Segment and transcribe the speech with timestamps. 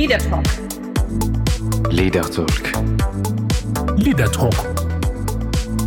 [0.00, 0.46] Leader Talk.
[1.92, 2.64] Leader Talk.
[3.98, 4.56] Leader Talk.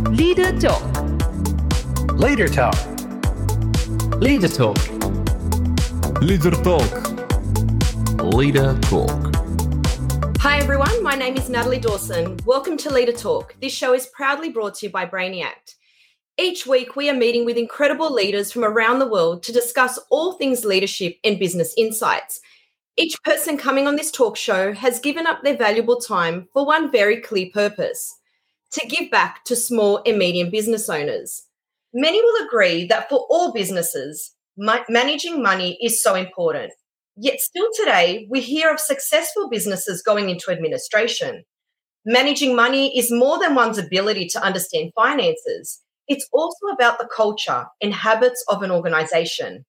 [0.08, 0.82] Leader Talk.
[2.12, 2.76] Leader Talk.
[4.20, 4.78] Leader Talk.
[6.22, 6.92] Leader Talk.
[8.22, 9.34] Leader Talk.
[10.38, 12.36] Hi everyone, my name is Natalie Dawson.
[12.46, 13.56] Welcome to Leader Talk.
[13.60, 15.74] This show is proudly brought to you by Brainiact.
[16.38, 20.34] Each week, we are meeting with incredible leaders from around the world to discuss all
[20.34, 22.40] things leadership and business insights.
[22.96, 26.92] Each person coming on this talk show has given up their valuable time for one
[26.92, 28.14] very clear purpose
[28.70, 31.42] to give back to small and medium business owners.
[31.92, 36.72] Many will agree that for all businesses, managing money is so important.
[37.16, 41.44] Yet, still today, we hear of successful businesses going into administration.
[42.04, 45.80] Managing money is more than one's ability to understand finances.
[46.06, 49.64] It's also about the culture and habits of an organization.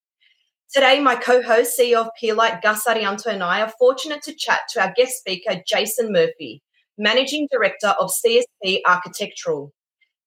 [0.73, 4.61] Today, my co host, CEO of Peerlight, Gus Arianto, and I are fortunate to chat
[4.71, 6.61] to our guest speaker, Jason Murphy,
[6.97, 9.71] Managing Director of CSP Architectural.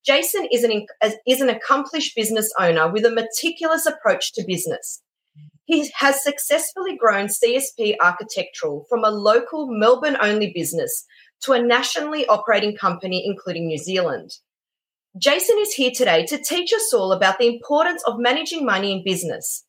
[0.07, 0.87] Jason is an,
[1.27, 5.03] is an accomplished business owner with a meticulous approach to business.
[5.67, 11.05] He has successfully grown CSP Architectural from a local Melbourne only business
[11.43, 14.31] to a nationally operating company, including New Zealand.
[15.19, 19.05] Jason is here today to teach us all about the importance of managing money in
[19.05, 19.65] business.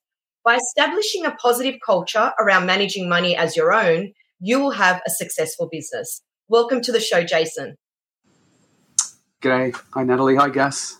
[0.49, 5.11] By establishing a positive culture around managing money as your own, you will have a
[5.11, 6.23] successful business.
[6.47, 7.75] Welcome to the show, Jason.
[9.43, 9.79] G'day.
[9.93, 10.37] Hi, Natalie.
[10.37, 10.97] Hi, Gus.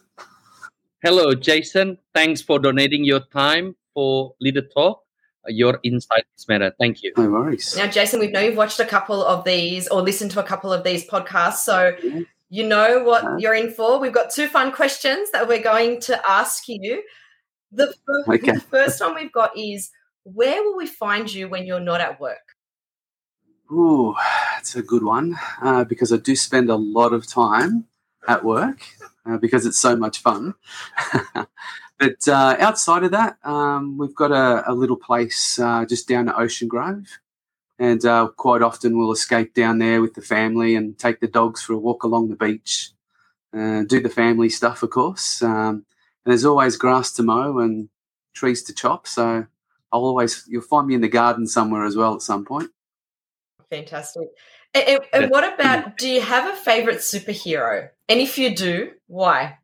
[1.04, 1.98] Hello, Jason.
[2.14, 5.02] Thanks for donating your time for Leader Talk.
[5.48, 6.72] Your insights matter.
[6.80, 7.14] Thank you.
[7.18, 7.76] No worries.
[7.76, 10.72] Now, Jason, we know you've watched a couple of these or listened to a couple
[10.72, 11.96] of these podcasts, so
[12.52, 14.00] you know what you're in for.
[14.00, 17.02] We've got two fun questions that we're going to ask you.
[17.72, 18.54] The, fir- Okay.
[18.54, 19.92] the first one we've got is
[20.24, 22.38] where will we find you when you're not at work?
[23.72, 24.16] Ooh,
[24.58, 27.86] it's a good one uh, because I do spend a lot of time
[28.28, 28.82] at work
[29.26, 30.56] uh, because it's so much fun.
[32.00, 36.30] but uh, outside of that, um, we've got a, a little place uh, just down
[36.30, 37.20] at Ocean Grove.
[37.78, 41.62] And uh, quite often we'll escape down there with the family and take the dogs
[41.62, 42.92] for a walk along the beach,
[43.56, 45.42] uh, do the family stuff, of course.
[45.42, 45.86] Um,
[46.30, 47.90] and there's always grass to mow and
[48.36, 49.08] trees to chop.
[49.08, 49.48] So
[49.92, 52.70] I'll always, you'll find me in the garden somewhere as well at some point.
[53.72, 54.28] Fantastic.
[54.76, 57.90] And, and- and what about do you have a favorite superhero?
[58.08, 59.58] And if you do, why?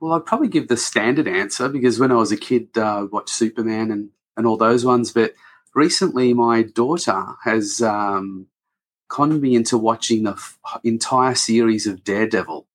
[0.00, 3.02] Well, I'd probably give the standard answer because when I was a kid, uh, I
[3.02, 4.08] watched Superman and,
[4.38, 5.12] and all those ones.
[5.12, 5.34] But
[5.74, 8.46] recently, my daughter has um,
[9.08, 12.66] conned me into watching the f- entire series of Daredevil.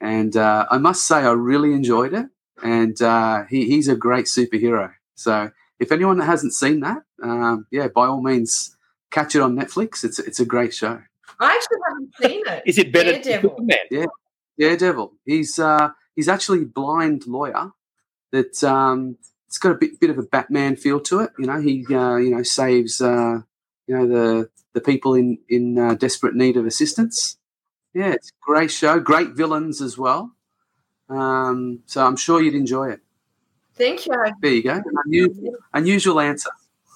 [0.00, 2.26] And uh, I must say, I really enjoyed it.
[2.62, 4.92] And uh, he, he's a great superhero.
[5.14, 8.76] So if anyone that hasn't seen that, um, yeah, by all means,
[9.10, 10.04] catch it on Netflix.
[10.04, 11.00] It's, it's a great show.
[11.40, 12.62] I actually haven't seen it.
[12.66, 13.50] Is it better than Daredevil.
[13.50, 14.06] Superman?
[14.58, 15.12] Daredevil.
[15.24, 17.72] He's uh, he's actually a blind lawyer
[18.32, 19.16] that um,
[19.48, 21.30] it's got a bit, bit of a Batman feel to it.
[21.38, 23.40] You know, he uh, you know saves uh,
[23.86, 27.36] you know the the people in in uh, desperate need of assistance.
[27.94, 28.98] Yeah, it's a great show.
[28.98, 30.33] Great villains as well.
[31.08, 33.00] Um, so I'm sure you'd enjoy it.
[33.74, 34.14] Thank you.
[34.40, 34.80] There you go.
[35.04, 36.50] Unusual, unusual answer.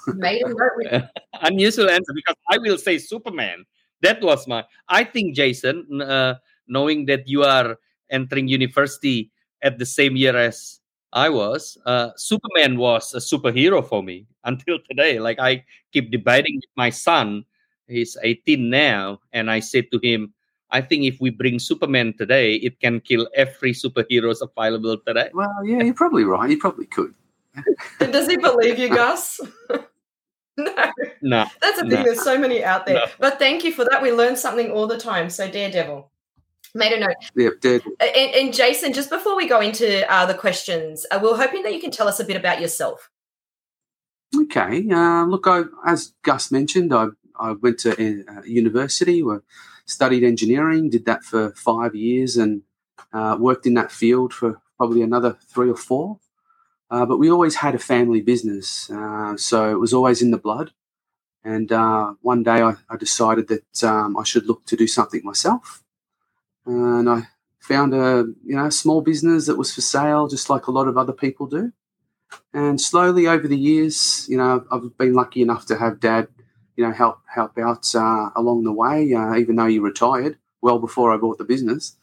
[0.06, 1.02] made a note with
[1.42, 3.64] Unusual answer because I will say Superman.
[4.02, 4.64] That was my.
[4.88, 6.36] I think Jason, uh,
[6.68, 7.78] knowing that you are
[8.10, 9.30] entering university
[9.60, 10.80] at the same year as
[11.12, 15.18] I was, uh, Superman was a superhero for me until today.
[15.18, 17.44] Like I keep debating with my son.
[17.88, 20.34] He's 18 now, and I said to him,
[20.70, 25.64] "I think if we bring Superman today, it can kill every superheroes available today." Well,
[25.64, 26.50] yeah, you're probably right.
[26.50, 27.14] You probably could.
[27.98, 29.40] Does he believe you, Gus?
[30.58, 30.92] no.
[31.22, 31.90] No, That's the thing.
[31.90, 32.02] No.
[32.02, 32.96] There's so many out there.
[32.96, 33.06] No.
[33.18, 34.02] But thank you for that.
[34.02, 35.30] We learn something all the time.
[35.30, 36.10] So Daredevil.
[36.74, 37.16] Made a note.
[37.34, 37.92] Yeah, Daredevil.
[38.00, 41.72] And, and Jason, just before we go into uh, the questions, uh, we're hoping that
[41.72, 43.10] you can tell us a bit about yourself.
[44.36, 44.88] Okay.
[44.90, 47.92] Uh, look, I, as Gus mentioned, I, I went to
[48.28, 49.38] uh, university, uh,
[49.88, 52.62] studied engineering, did that for five years, and
[53.12, 56.20] uh, worked in that field for probably another three or four.
[56.90, 60.38] Uh, but we always had a family business, uh, so it was always in the
[60.38, 60.72] blood.
[61.44, 65.20] And uh, one day I, I decided that um, I should look to do something
[65.24, 65.82] myself.
[66.66, 67.28] And I
[67.60, 70.96] found a you know small business that was for sale, just like a lot of
[70.96, 71.72] other people do.
[72.52, 76.28] And slowly over the years, you know, I've been lucky enough to have Dad,
[76.78, 79.12] you know, help help out uh, along the way.
[79.12, 81.96] Uh, even though he retired well before I bought the business,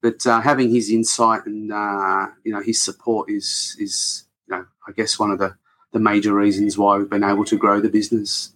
[0.00, 4.64] but uh, having his insight and uh, you know his support is is you know
[4.88, 5.54] I guess one of the
[5.92, 8.54] the major reasons why we've been able to grow the business.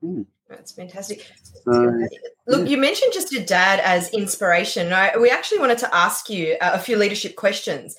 [0.00, 0.22] Hmm.
[0.48, 1.26] That's fantastic.
[1.66, 4.92] Look, you mentioned just your dad as inspiration.
[4.92, 7.96] I, we actually wanted to ask you uh, a few leadership questions.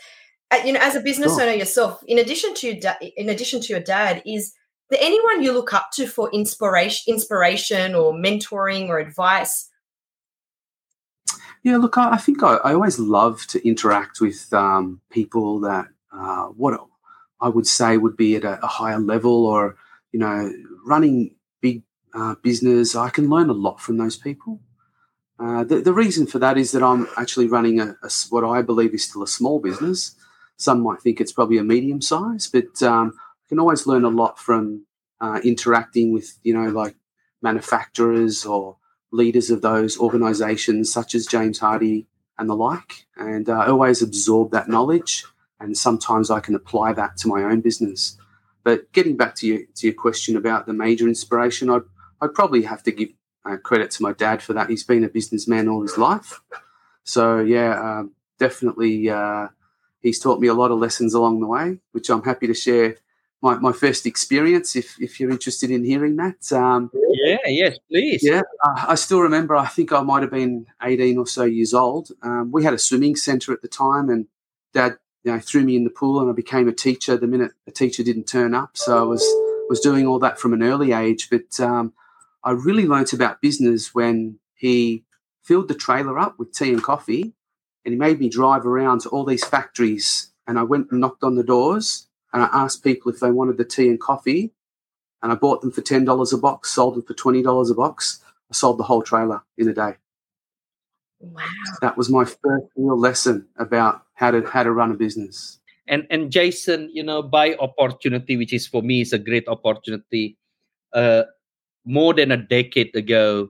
[0.51, 1.41] Uh, you know, as a business Sure.
[1.41, 4.53] owner yourself, in addition to your da- in addition to your dad, is
[4.95, 9.69] anyone you look up to for inspiration, inspiration or mentoring or advice?
[11.63, 15.87] Yeah, look, I, I think I, I always love to interact with um, people that
[16.13, 16.79] uh, what
[17.41, 19.75] I would say would be at a, a higher level, or
[20.11, 20.51] you know,
[20.85, 22.95] running big uh, business.
[22.95, 24.61] I can learn a lot from those people.
[25.39, 28.61] Uh, the, the reason for that is that I'm actually running a, a what I
[28.61, 30.15] believe is still a small business.
[30.55, 33.13] Some might think it's probably a medium size, but um,
[33.49, 34.85] can always learn a lot from
[35.21, 36.95] uh, interacting with you know like
[37.41, 38.77] manufacturers or
[39.11, 42.05] leaders of those organisations, such as James Hardie
[42.37, 43.05] and the like.
[43.15, 45.25] And uh, I always absorb that knowledge,
[45.59, 48.17] and sometimes I can apply that to my own business.
[48.63, 51.83] But getting back to your to your question about the major inspiration, I'd
[52.21, 53.09] I'd probably have to give
[53.45, 54.69] uh, credit to my dad for that.
[54.69, 56.41] He's been a businessman all his life,
[57.03, 59.09] so yeah, um, definitely.
[59.09, 59.47] Uh,
[60.01, 62.97] he's taught me a lot of lessons along the way, which I'm happy to share.
[63.41, 66.51] My, my first experience, if, if you're interested in hearing that.
[66.51, 66.89] Um,
[67.23, 68.23] Yeah, yes, please.
[68.23, 69.55] yeah, uh, I still remember.
[69.55, 72.09] I think I might have been 18 or so years old.
[72.23, 74.25] Um, we had a swimming centre at the time, and
[74.73, 77.51] Dad, you know, threw me in the pool, and I became a teacher the minute
[77.67, 78.75] a teacher didn't turn up.
[78.75, 79.23] So I was
[79.69, 81.29] was doing all that from an early age.
[81.29, 81.93] But um,
[82.43, 85.03] I really learnt about business when he
[85.43, 87.33] filled the trailer up with tea and coffee,
[87.85, 90.31] and he made me drive around to all these factories.
[90.47, 93.57] And I went and knocked on the doors, and I asked people if they wanted
[93.57, 94.51] the tea and coffee,
[95.21, 97.75] and I bought them for ten dollars a box, sold them for twenty dollars a
[97.75, 98.23] box.
[98.49, 99.95] I sold the whole trailer in a day.
[101.19, 101.43] Wow.
[101.81, 105.59] That was my first real lesson about how to how to run a business.
[105.87, 110.37] and and Jason, you know, by opportunity, which is for me is a great opportunity.
[110.93, 111.23] Uh,
[111.85, 113.49] more than a decade ago,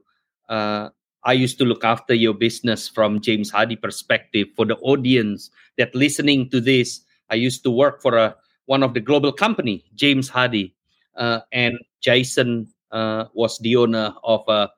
[0.49, 0.89] uh,
[1.23, 4.47] I used to look after your business from James Hardie perspective.
[4.55, 8.35] For the audience that listening to this, I used to work for a
[8.67, 10.73] one of the global company, James Hardie,
[11.15, 14.69] uh, and Jason uh, was the owner of a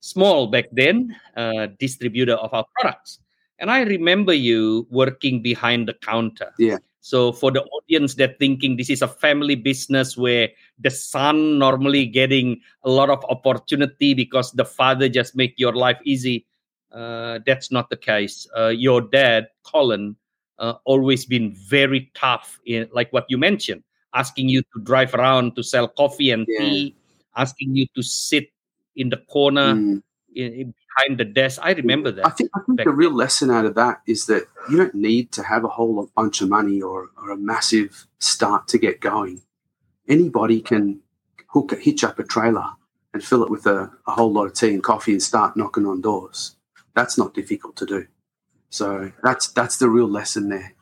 [0.00, 3.20] small back then uh, distributor of our products.
[3.58, 6.52] And I remember you working behind the counter.
[6.58, 6.78] Yeah.
[7.00, 10.48] So for the audience that thinking this is a family business where
[10.78, 15.98] the son normally getting a lot of opportunity because the father just make your life
[16.04, 16.46] easy,
[16.92, 18.48] uh, that's not the case.
[18.56, 20.16] Uh, your dad, Colin,
[20.58, 23.82] uh, always been very tough in like what you mentioned,
[24.14, 26.58] asking you to drive around to sell coffee and Yeah.
[26.60, 26.96] tea,
[27.36, 28.48] asking you to sit
[28.96, 30.02] in the corner Mm.
[30.34, 31.58] in, in- behind the desk.
[31.62, 32.24] I remember that.
[32.26, 35.32] I think I think the real lesson out of that is that you don't need
[35.32, 39.42] to have a whole bunch of money or, or a massive start to get going.
[40.08, 41.00] Anybody can
[41.48, 42.68] hook a, hitch up a trailer
[43.12, 45.86] and fill it with a, a whole lot of tea and coffee and start knocking
[45.86, 46.56] on doors.
[46.94, 48.06] That's not difficult to do.
[48.74, 50.74] So that's that's the real lesson there.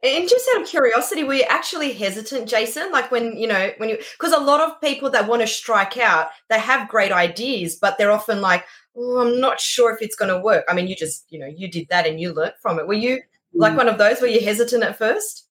[0.00, 2.92] And just out of curiosity, were you actually hesitant, Jason?
[2.92, 5.98] Like when you know when you because a lot of people that want to strike
[5.98, 8.64] out, they have great ideas, but they're often like,
[8.94, 11.48] "Oh, I'm not sure if it's going to work." I mean, you just you know
[11.48, 12.86] you did that and you learnt from it.
[12.86, 14.20] Were you like one of those?
[14.20, 15.48] Were you hesitant at first?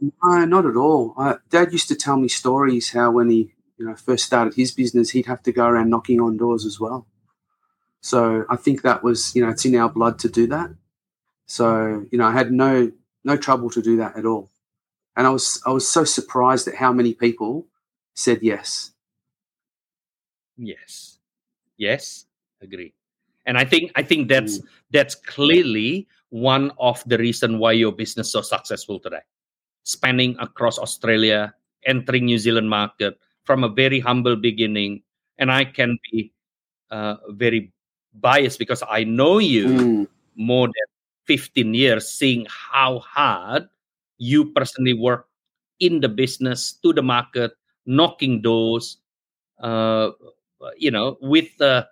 [0.00, 1.14] No, not at all.
[1.16, 4.72] Uh, Dad used to tell me stories how when he you know first started his
[4.72, 7.06] business, he'd have to go around knocking on doors as well.
[8.00, 10.70] So I think that was you know it's in our blood to do that.
[11.52, 12.88] So you know I had no
[13.28, 14.48] no trouble to do that at all,
[15.16, 17.68] and I was I was so surprised at how many people
[18.16, 18.96] said yes.
[20.56, 21.18] Yes.
[21.76, 22.24] Yes.
[22.62, 22.94] Agree.
[23.44, 24.64] And I think I think that's Mm.
[24.96, 29.20] that's clearly one of the reason why your business is so successful today.
[29.84, 31.52] Spanning across Australia,
[31.84, 35.02] entering New Zealand market from a very humble beginning.
[35.36, 36.32] And I can be
[36.88, 37.72] uh, very
[38.16, 40.08] biased because I know you Mm.
[40.36, 40.88] more than
[41.26, 43.68] 15 years, seeing how hard
[44.18, 45.26] you personally work
[45.80, 47.52] in the business, to the market,
[47.86, 48.98] knocking doors,
[49.60, 50.10] uh,
[50.76, 51.84] you know, with uh,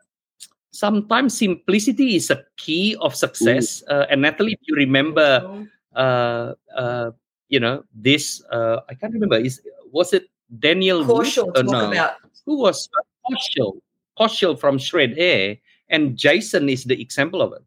[0.71, 3.83] sometimes simplicity is a key of success.
[3.89, 7.11] Uh, and Natalie, if you remember, uh, uh,
[7.49, 9.61] you know, this, uh, I can't remember, is
[9.91, 11.27] was it Daniel Wood?
[11.27, 12.15] Caution Uh, talk no, about
[12.47, 12.89] who was
[13.27, 13.81] Koshel,
[14.19, 15.59] Koshel from Shred Air,
[15.89, 17.63] and Jason is the example of it.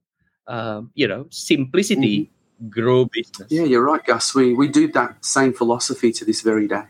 [0.47, 2.29] Um, you know, simplicity
[2.69, 3.47] grow business.
[3.49, 4.35] Yeah, you're right, Gus.
[4.35, 6.83] We we do that same philosophy to this very day.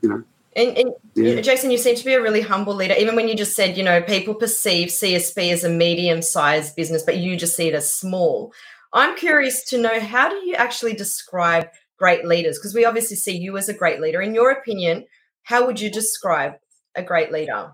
[0.00, 0.24] You know,
[0.56, 1.28] And, and Yeah.
[1.28, 2.94] you know, Jason, you seem to be a really humble leader.
[2.98, 7.18] Even when you just said, you know, people perceive CSP as a medium-sized business, but
[7.18, 8.52] you just see it as small.
[8.92, 12.58] I'm curious to know how do you actually describe great leaders?
[12.58, 14.20] Because we obviously see you as a great leader.
[14.20, 15.06] In your opinion,
[15.44, 16.54] how would you describe
[16.94, 17.70] a great leader?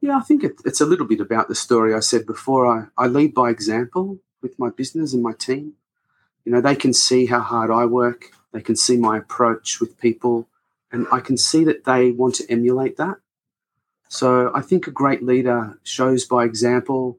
[0.00, 2.66] Yeah, I think it, it's a little bit about the story I said before.
[2.66, 5.74] I, I lead by example with my business and my team.
[6.44, 9.98] You know, they can see how hard I work, they can see my approach with
[9.98, 10.48] people,
[10.92, 13.16] and I can see that they want to emulate that.
[14.08, 17.18] So I think a great leader shows by example.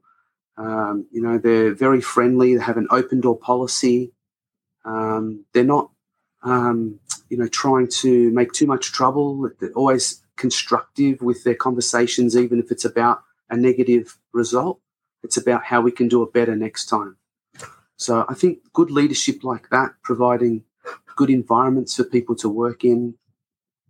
[0.57, 4.13] Um, you know, they're very friendly, they have an open door policy.
[4.85, 5.91] Um, they're not,
[6.43, 9.51] um, you know, trying to make too much trouble.
[9.59, 14.79] They're always constructive with their conversations, even if it's about a negative result.
[15.23, 17.17] It's about how we can do it better next time.
[17.97, 20.63] So I think good leadership like that, providing
[21.15, 23.15] good environments for people to work in,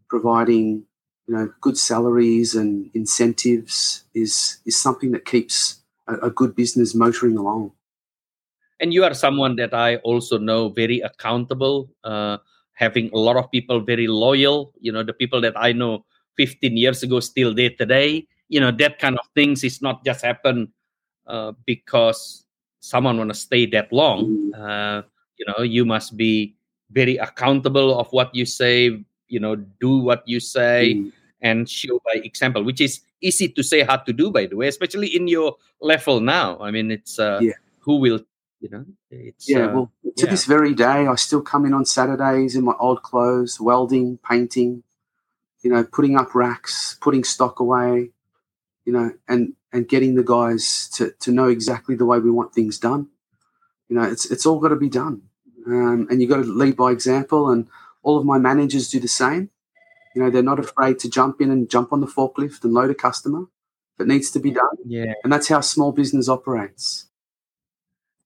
[0.10, 0.86] providing
[1.28, 6.96] you know good salaries and incentives is is something that keeps a, a good business
[6.96, 7.74] motoring along.
[8.80, 12.38] And you are someone that I also know very accountable, uh,
[12.74, 14.72] having a lot of people very loyal.
[14.80, 16.06] You know, the people that I know
[16.38, 18.28] 15 years ago still there today.
[18.50, 20.72] You know, that kind of things is not just happen
[21.28, 22.46] uh, because
[22.80, 24.54] someone want to stay that long.
[24.54, 25.02] Uh,
[25.38, 26.56] you know, you must be
[26.92, 29.04] very accountable of what you say.
[29.28, 31.12] You know, do what you say Mm.
[31.42, 34.68] and show by example, which is easy to say, hard to do, by the way,
[34.68, 36.58] especially in your level now.
[36.60, 37.60] I mean, it's uh, Yeah.
[37.80, 38.22] who will,
[38.62, 40.32] you know, it's Yeah, uh, well, to yeah.
[40.32, 44.84] this very day, I still come in on Saturdays in my old clothes, welding, painting,
[45.68, 48.10] you know, putting up racks, putting stock away,
[48.86, 52.54] you know, and and getting the guys to to know exactly the way we want
[52.54, 53.10] things done.
[53.90, 55.24] You know, it's it's all got to be done,
[55.66, 57.50] um, and you got to lead by example.
[57.50, 57.68] And
[58.02, 59.50] all of my managers do the same.
[60.16, 62.90] You know, they're not afraid to jump in and jump on the forklift and load
[62.90, 65.16] a customer if it needs to be done, yeah.
[65.26, 67.08] and that's how small business operates.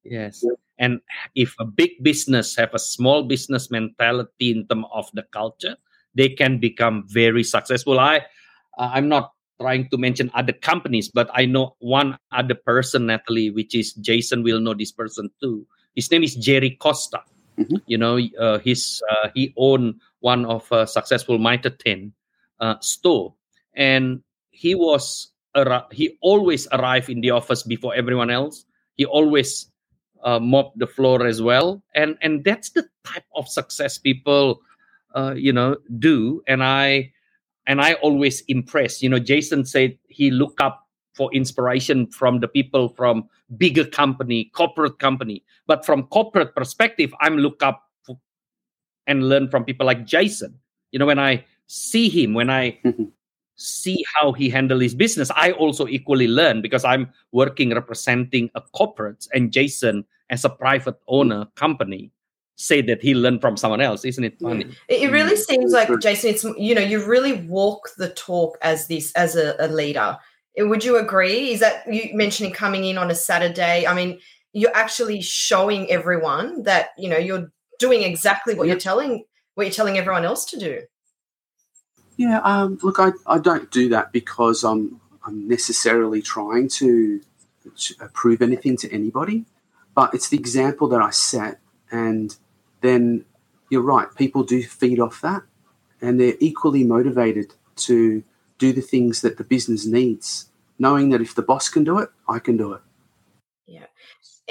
[0.04, 0.46] Yes.
[0.78, 1.02] And
[1.34, 5.78] if a big business have a small business mentality in terms of the culture,
[6.16, 8.00] they can become very successful.
[8.00, 8.18] I
[8.78, 13.52] uh, I'm not trying to mention other companies, but I know one other person, Natalie,
[13.52, 15.66] which is Jason will know this person too.
[15.96, 17.22] His name is Jerry Costa.
[17.60, 17.82] Mhm.
[17.86, 22.14] You know, uh, his uh, he owned one of uh, successful Mitre 10
[22.60, 23.36] uh, store,
[23.76, 25.32] and he was
[25.92, 28.66] he always arrived in the office before everyone else.
[28.96, 29.68] He always
[30.24, 34.62] uh, mop the floor as well and and that's the type of success people
[35.16, 37.12] uh, you know do and i
[37.68, 39.02] and i always impress.
[39.02, 43.28] You know jason said he look up for inspiration from the people from
[43.58, 45.44] bigger company corporate company.
[45.68, 48.18] But from corporate perspective i'm look up for,
[49.08, 50.60] and learn from people like jason.
[50.92, 52.78] You know when i see him when i
[53.56, 58.62] see how he handle his business i also equally learn because i'm working representing a
[58.74, 62.12] corporate and jason as a private owner company
[62.62, 65.90] say that he learned from someone else isn't it funny It, it really seems like
[66.00, 66.30] Jason.
[66.32, 70.18] It's you know you really walk the talk as this as a, a leader.
[70.60, 71.52] Uh, Would you agree?
[71.52, 73.88] Is that you mentioning coming in on a Saturday?
[73.88, 74.20] I mean,
[74.54, 79.24] you're actually showing everyone that you know you're doing exactly what you're telling
[79.56, 80.82] what you're telling everyone else to do.
[82.18, 87.22] Yeah, um, look, I, I don't do that because I'm I'm necessarily trying to
[87.76, 89.46] ch- uh, prove anything to anybody,
[89.96, 92.36] but it's the example that I set, and
[92.82, 93.26] then
[93.70, 94.14] you're right.
[94.16, 95.44] People do feed off that,
[96.02, 98.24] and they're equally motivated to
[98.58, 102.10] do the things that the business needs, knowing that if the boss can do it,
[102.28, 102.82] I can do it.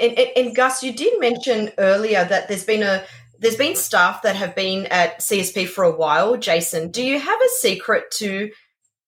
[0.01, 3.03] And, and, and Gus, you did mention earlier that there's been a
[3.39, 6.37] there's been staff that have been at CSP for a while.
[6.37, 8.51] Jason, do you have a secret to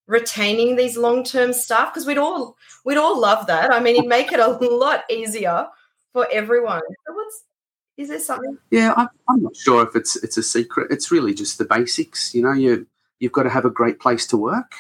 [0.08, 1.94] retaining these long term staff?
[1.94, 3.72] Because we'd all we'd all love that.
[3.72, 5.68] I mean, it'd make it a lot easier
[6.14, 6.82] for everyone.
[7.08, 7.44] So what's
[7.98, 8.58] is there something?
[8.72, 10.92] Yeah, I'm, I'm not sure if it's it's a secret.
[10.92, 12.34] It's really just the basics.
[12.34, 12.88] You know, you
[13.20, 14.74] you've got to have a great place to work.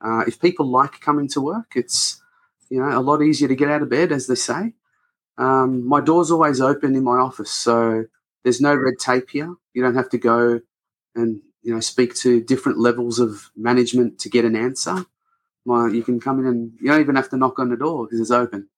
[0.00, 2.22] Uh, if people like coming to work, it's
[2.68, 4.74] you know a lot easier to get out of bed, as they say.
[5.36, 8.04] Um, my door's always open in my office, so
[8.44, 9.54] there's no red tape here.
[9.74, 10.60] You don't have to go
[11.14, 15.04] and you know speak to different levels of management to get an answer.
[15.66, 18.06] My, you can come in and you don't even have to knock on the door
[18.06, 18.68] because it's open.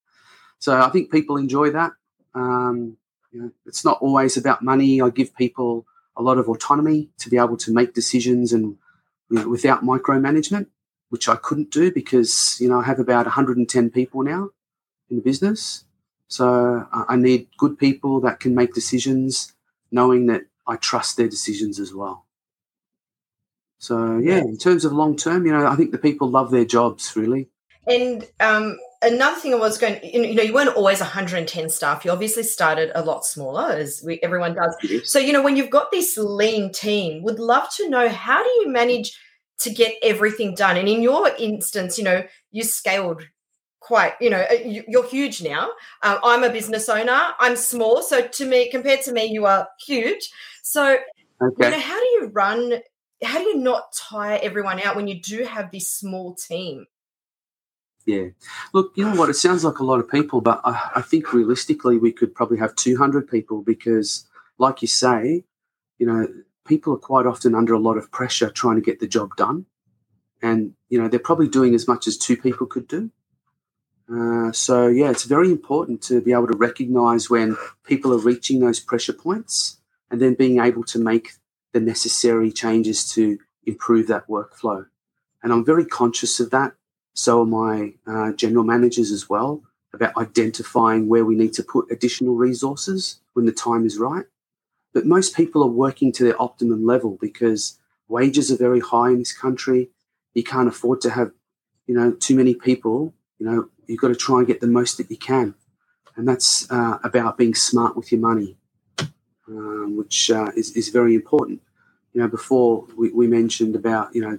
[0.58, 1.92] So I think people enjoy that.
[2.34, 2.96] Um,
[3.32, 5.00] you know, it's not always about money.
[5.00, 5.86] I give people
[6.16, 8.76] a lot of autonomy to be able to make decisions and
[9.30, 10.66] you know, without micromanagement,
[11.08, 14.50] which I couldn't do because you know I have about 110 people now
[15.10, 15.84] in the business.
[16.28, 19.54] So I I need good people that can make decisions,
[19.90, 22.26] knowing that I trust their decisions as well.
[23.78, 26.64] So yeah, in terms of long term, you know, I think the people love their
[26.64, 27.48] jobs really.
[27.86, 32.04] And um, another thing I was going, you know, you weren't always 110 staff.
[32.04, 34.74] You obviously started a lot smaller, as we, everyone does.
[35.04, 38.48] So, you know, when you've got this lean team, would love to know how do
[38.60, 39.18] you manage
[39.60, 40.76] to get everything done.
[40.76, 43.22] And in your instance, you know, you scaled
[43.80, 45.70] quite, you know, uh, you- you're huge now.
[46.02, 47.34] Um, I'm a business owner.
[47.38, 48.02] I'm small.
[48.02, 50.30] So to me, compared to me, you are huge.
[50.62, 50.98] So,
[51.66, 52.80] you know, how do you run?
[53.24, 56.86] How do you not tire everyone out when you do have this small team?
[58.06, 58.28] Yeah.
[58.72, 59.30] Look, you know what?
[59.30, 62.58] It sounds like a lot of people, but I, I think realistically we could probably
[62.58, 64.26] have 200 people because,
[64.58, 65.44] like you say,
[65.98, 66.26] you know,
[66.66, 69.66] people are quite often under a lot of pressure trying to get the job done.
[70.42, 73.10] And, you know, they're probably doing as much as two people could do.
[74.12, 78.58] Uh, so, yeah, it's very important to be able to recognize when people are reaching
[78.58, 79.78] those pressure points
[80.10, 81.30] and then being able to make
[81.72, 84.86] the necessary changes to improve that workflow.
[85.42, 86.74] And I'm very conscious of that
[87.14, 89.62] so are my uh, general managers as well
[89.94, 94.24] about identifying where we need to put additional resources when the time is right.
[94.94, 97.78] But most people are working to their optimum level because
[98.08, 99.90] wages are very high in this country.
[100.34, 101.32] You can't afford to have,
[101.86, 103.14] you know, too many people.
[103.38, 105.54] You know, you've got to try and get the most that you can,
[106.16, 108.56] and that's uh, about being smart with your money,
[109.48, 111.62] um, which uh, is is very important.
[112.12, 114.38] You know, before we, we mentioned about you know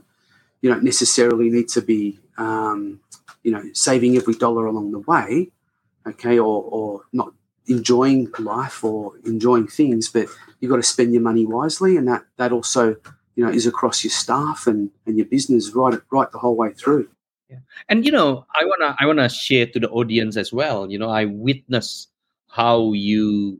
[0.62, 3.00] you don't necessarily need to be um,
[3.44, 5.50] you know saving every dollar along the way
[6.08, 7.34] okay or, or not
[7.68, 10.28] enjoying life or enjoying things but
[10.60, 12.96] you've got to spend your money wisely and that that also
[13.36, 16.74] you know is across your staff and, and your business right right the whole way
[16.74, 17.08] through.
[17.50, 17.60] Yeah.
[17.90, 20.90] and you know i want to i want to share to the audience as well
[20.90, 22.08] you know i witness
[22.48, 23.60] how you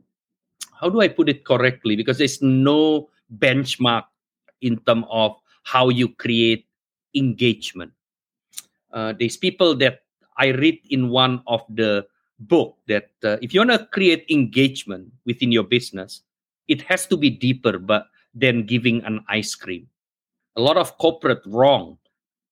[0.84, 1.96] how do i put it correctly?
[1.96, 4.04] Because there's no benchmark
[4.60, 6.66] in terms of how you create
[7.14, 7.92] engagement
[8.94, 10.02] uh, there's people that
[10.38, 12.06] i read in one of the
[12.38, 16.22] book that uh, if you want to create engagement within your business
[16.66, 19.86] it has to be deeper but than giving an ice cream
[20.56, 21.98] a lot of corporate wrong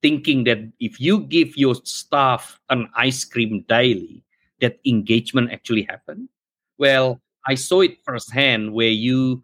[0.02, 4.22] thinking that if you give your staff an ice cream daily,
[4.60, 6.28] that engagement actually happen.
[6.76, 9.42] Well, I saw it firsthand where you,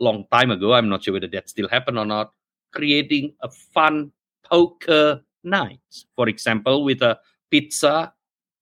[0.00, 2.32] long time ago, I'm not sure whether that still happen or not,
[2.72, 5.80] creating a fun poker night,
[6.16, 7.18] for example, with a
[7.50, 8.12] pizza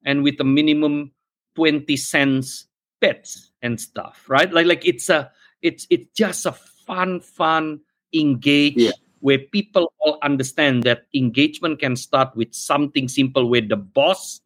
[0.05, 1.13] and with a minimum
[1.57, 2.67] 20 cents
[3.01, 4.53] bets and stuff, right?
[4.53, 5.31] Like, like it's a,
[5.63, 7.81] it's, it's just a fun, fun,
[8.15, 8.91] engage Yeah.
[9.21, 14.41] where people all understand that engagement can start with something simple where the boss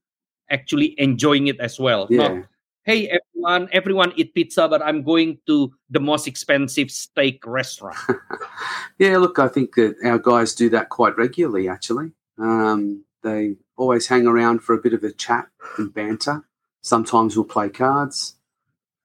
[0.51, 2.07] actually enjoying it as well.
[2.11, 2.45] Yeah not
[2.87, 7.97] hey everyone everyone eat pizza but i'm going to the most expensive steak restaurant.
[8.99, 14.09] Yeah look i think that our guys do that quite regularly actually um, they always
[14.09, 16.45] hang around for a bit of a chat and banter.
[16.83, 18.37] Sometimes we'll play cards.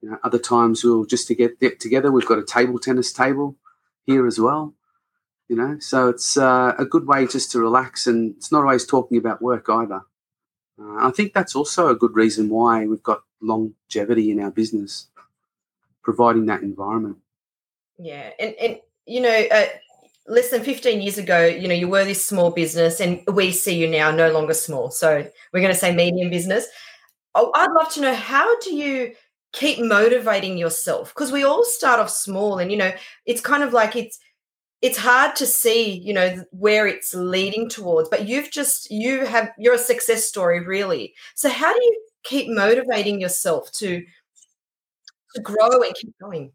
[0.02, 3.14] You know, other times we'll just to get, get together we've got a table tennis
[3.14, 3.56] table
[4.06, 4.74] here as well.
[5.48, 8.86] You know so it's uh, a good way just to relax and it's not always
[8.86, 10.02] talking about work either.
[10.82, 15.08] Uh, i think that's also a good reason why we've got longevity in our business
[16.04, 17.18] providing that environment.
[17.98, 19.66] Yeah, and and you know, uh,
[20.32, 23.76] less than fifteen years ago, you know, you were this small business, and we see
[23.76, 24.90] you now no longer small.
[24.90, 26.66] So we're going to say medium business.
[27.36, 29.14] Oh, I'd love to know how do you
[29.54, 32.92] keep motivating yourself because we all start off small, and you know,
[33.26, 34.18] it's kind of like it's
[34.82, 38.10] it's hard to see, you know, where it's leading towards.
[38.10, 41.14] But you've just you have you're a success story, really.
[41.36, 44.04] So how do you keep motivating yourself to
[45.36, 46.52] to grow and keep going?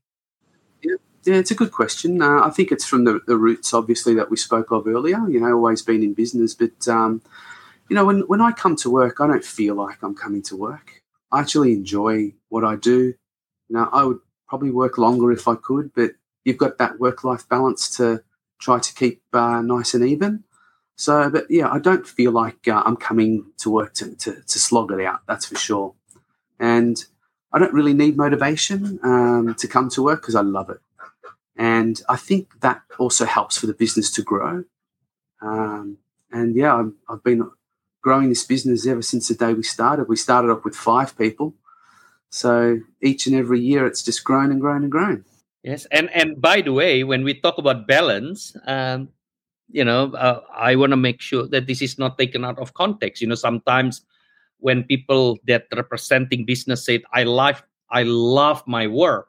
[1.27, 2.23] Yeah, it's a good question.
[2.23, 5.29] Uh, I think it's from the, the roots, obviously, that we spoke of earlier.
[5.29, 7.21] You know, always been in business, but um,
[7.89, 10.57] you know, when when I come to work, I don't feel like I'm coming to
[10.57, 11.03] work.
[11.33, 13.15] I actually enjoy what I do.
[13.69, 16.13] You know, I would probably work longer if I could, but
[16.45, 18.23] you've got that work life balance to
[18.61, 20.45] try to keep uh, nice and even.
[20.95, 24.59] So, but yeah, I don't feel like uh, I'm coming to work to, to, to
[24.59, 25.21] slog it out.
[25.27, 25.95] That's for sure.
[26.61, 27.05] And
[27.53, 30.81] I don't really need motivation um, to come to work because I love it.
[31.59, 34.65] And I think that also helps for the business to grow.
[35.41, 35.99] Um,
[36.31, 37.51] and yeah, I've, I've been
[38.03, 40.09] growing this business ever since the day we started.
[40.09, 41.55] We started off with five people.
[42.31, 45.25] So each and every year it's just grown and grown and grown.
[45.67, 49.09] yes and and by the way when we talk about balance um
[49.69, 52.73] you know uh, i want to make sure that this is not taken out of
[52.75, 54.07] context you know sometimes
[54.63, 59.27] when people that representing business say i love i love my work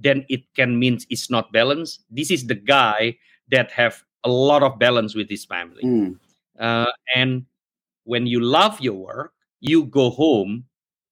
[0.00, 2.04] then it can mean it's not balanced.
[2.10, 3.16] This is the guy
[3.50, 5.82] that have a lot of balance with his family.
[5.84, 6.18] Mm,
[6.58, 7.44] uh, and
[8.04, 10.64] when you love your work you go home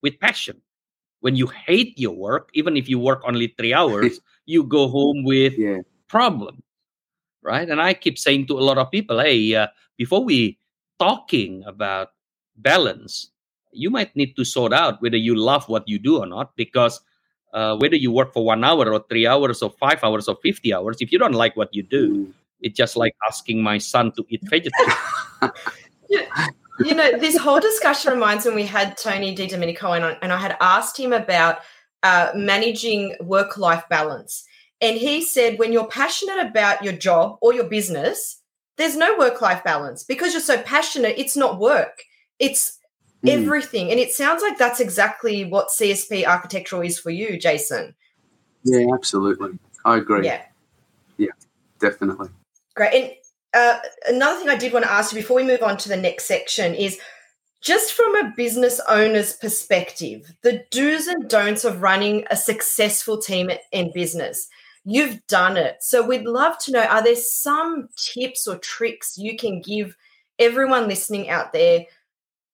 [0.03, 0.57] with passion.
[1.21, 5.25] When you hate your work even if you work only three hours you go home
[5.25, 6.63] with yeah, problem
[7.43, 7.69] right?
[7.69, 10.59] And I keep saying to a lot of people, hey, uh, before we
[10.99, 12.09] talking about
[12.57, 13.31] balance,
[13.73, 17.01] you might need to sort out whether you love what you do or not, because
[17.53, 20.73] uh, whether you work for one hour or three hours or five hours or 50
[20.75, 22.33] hours, if you don't like what you do, Mm.
[22.61, 24.95] it's just like asking my son to eat vegetables.
[26.09, 30.33] you know, this whole discussion reminds me when we had Tony Di Domenico on, and
[30.33, 31.59] I had asked him about
[32.03, 34.45] uh, managing work life balance.
[34.81, 38.41] And he said, when you're passionate about your job or your business,
[38.77, 42.05] there's no work life balance because you're so passionate, it's not work,
[42.39, 42.78] it's
[43.25, 43.31] Mm.
[43.31, 43.91] everything.
[43.91, 47.95] And it sounds like that's exactly what CSP architectural is for you, Jason.
[48.65, 49.59] Yeah, absolutely.
[49.85, 50.25] I agree.
[50.25, 50.43] Yeah.
[51.79, 52.29] Definitely.
[52.75, 52.95] Great.
[52.95, 53.13] And
[53.55, 53.79] uh,
[54.09, 56.27] another thing I did want to ask you before we move on to the next
[56.27, 56.99] section is
[57.61, 63.51] just from a business owner's perspective, the do's and don'ts of running a successful team
[63.73, 64.49] in business.
[64.85, 65.77] You've done it.
[65.81, 69.97] So we'd love to know are there some tips or tricks you can give
[70.39, 71.85] everyone listening out there?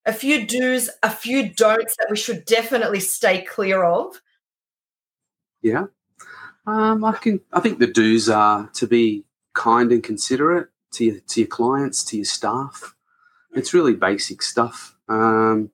[0.07, 4.21] A few do's, a few don'ts that we should definitely stay clear of.
[5.63, 5.87] Yeah.
[6.67, 7.41] Um, I can.
[7.53, 12.05] I think the do's are to be kind and considerate to your, to your clients,
[12.05, 12.95] to your staff.
[13.53, 14.97] It's really basic stuff.
[15.09, 15.71] Um,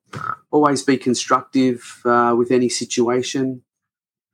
[0.51, 3.63] always be constructive uh, with any situation.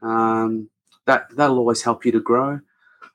[0.01, 0.69] Um,
[1.05, 2.59] that that'll always help you to grow.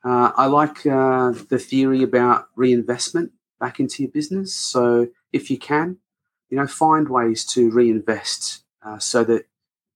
[0.03, 4.53] Uh, I like uh, the theory about reinvestment back into your business.
[4.53, 5.97] So if you can,
[6.53, 9.47] you know, find ways to reinvest uh, so that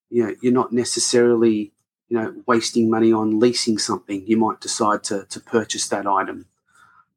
[0.09, 1.71] you know you're not necessarily
[2.09, 4.25] you know wasting money on leasing something.
[4.25, 6.47] You might decide to to purchase that item.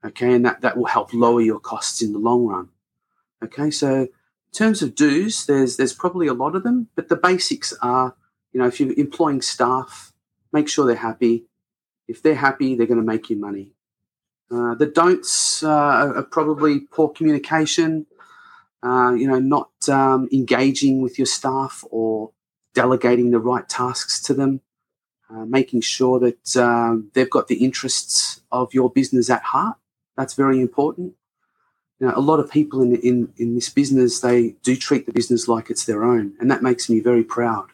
[0.04, 2.68] Okay, and that that will help lower your costs in the long run.
[3.42, 4.08] Okay, so in
[4.52, 8.14] terms of dues, there's there's probably a lot of them, but the basics are,
[8.52, 10.12] you know, if you're employing staff,
[10.52, 11.46] make sure they're happy.
[12.06, 13.72] If they're happy, they're going to make you money.
[14.50, 18.04] Uh, the don'ts uh, are are probably poor communication,
[18.82, 22.30] uh, you know, not um, engaging with your staff or
[22.74, 24.60] delegating the right tasks to them,
[25.28, 29.76] uh, making sure that um, they've got the interests of your business at heart.
[30.16, 31.14] That's very important.
[31.98, 35.12] You know, a lot of people in, in, in this business, they do treat the
[35.12, 37.68] business like it's their own, and that makes me very proud.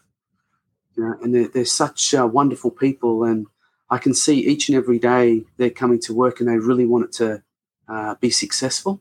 [0.97, 3.47] You know, and they're, they're such uh, wonderful people, and
[3.89, 7.05] I can see each and every day they're coming to work and they really want
[7.05, 7.43] it to
[7.89, 9.01] uh, be successful.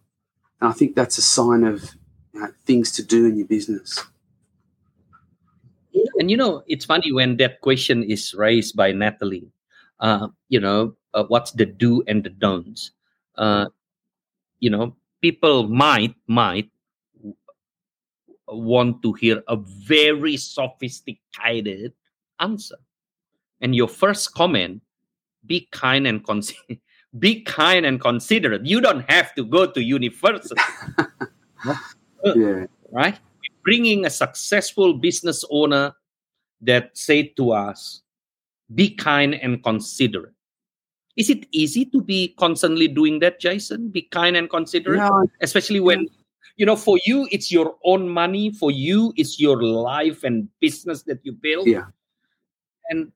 [0.61, 1.95] And I think that's a sign of
[2.33, 4.03] you know, things to do in your business.
[6.19, 9.49] and you know, it's funny when that question is raised by Natalie.
[9.99, 12.91] Uh, you know, uh, what's the do and the don'ts?
[13.37, 13.67] Uh,
[14.59, 16.69] you know, people might might
[18.47, 21.93] want to hear a very sophisticated
[22.39, 22.77] answer.
[23.61, 24.81] And your first comment,
[25.45, 26.79] be kind and consider
[27.19, 28.65] be kind and considerate.
[28.65, 30.61] You don't have to go to university,
[32.35, 32.65] Yeah.
[32.91, 33.17] right?
[33.63, 35.93] Bringing a successful business owner
[36.61, 38.01] that say to us,
[38.73, 40.33] be kind and considerate.
[41.15, 43.89] Is it easy to be constantly doing that, Jason?
[43.89, 44.99] Be kind and considerate?
[44.99, 46.07] Yeah, especially when
[46.57, 51.03] you know for you it's your own money for you it's your life and business
[51.03, 51.87] that you build Yeah.
[52.89, 53.11] and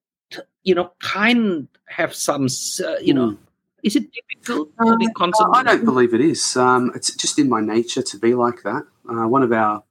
[0.63, 2.47] you know kind have some
[2.83, 3.37] uh, you know
[3.83, 6.57] is it difficult to be Uh, constantly I don't believe it is.
[6.57, 8.83] Um, it's just in my nature to be like that.
[9.09, 9.83] Uh, one of our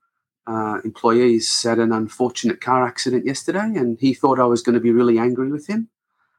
[0.47, 4.81] uh, employees had an unfortunate car accident yesterday, and he thought I was going to
[4.81, 5.89] be really angry with him.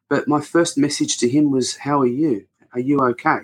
[0.09, 2.47] But my first message to him was, "How are you?
[2.73, 3.41] Are you okay?"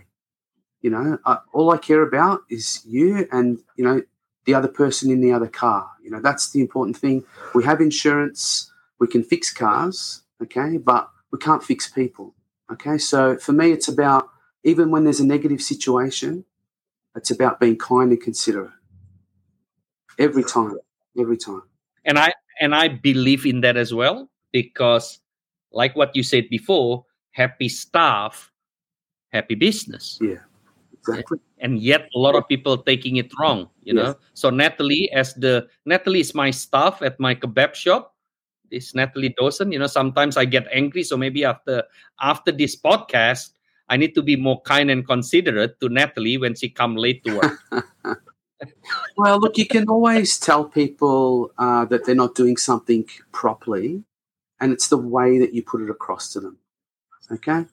[0.82, 4.02] You know, I, all I care about is you and you know
[4.46, 5.90] the other person in the other car.
[6.04, 7.24] You know, that's the important thing.
[7.54, 8.72] We have insurance.
[9.00, 12.34] We can fix cars, okay, but we can't fix people.
[12.72, 14.30] Okay, so for me, it's about
[14.64, 16.46] even when there's a negative situation,
[17.16, 18.72] it's about being kind and considerate.
[20.18, 20.78] Every time,
[21.20, 21.64] every time.
[22.06, 25.20] and i and i believe in that as well because
[25.74, 28.52] like what you said before happy staff
[29.34, 30.40] happy business Yeah,
[30.96, 31.40] Exactly.
[31.60, 35.68] and yet a lot of people taking it wrong you know so natalie as the
[35.86, 38.15] natalie is my staff at my kebab shop
[38.72, 41.84] this natalie dawson you know sometimes i get angry so maybe after
[42.22, 43.52] after this podcast
[43.90, 47.38] i need to be more kind and considerate to natalie when she come late to
[47.38, 47.60] work
[49.18, 54.04] Well, look, you can always tell people uh, that they're not doing something properly,
[54.60, 56.58] and it's the way that you put it across to them.
[57.32, 57.66] Okay,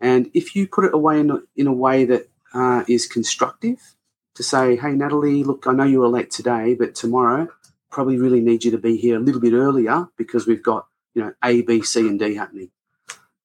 [0.00, 3.78] and if you put it away in a, in a way that uh, is constructive,
[4.34, 7.48] to say, "Hey, Natalie, look, I know you were late today, but tomorrow
[7.90, 11.22] probably really need you to be here a little bit earlier because we've got you
[11.22, 12.70] know A, B, C, and D happening."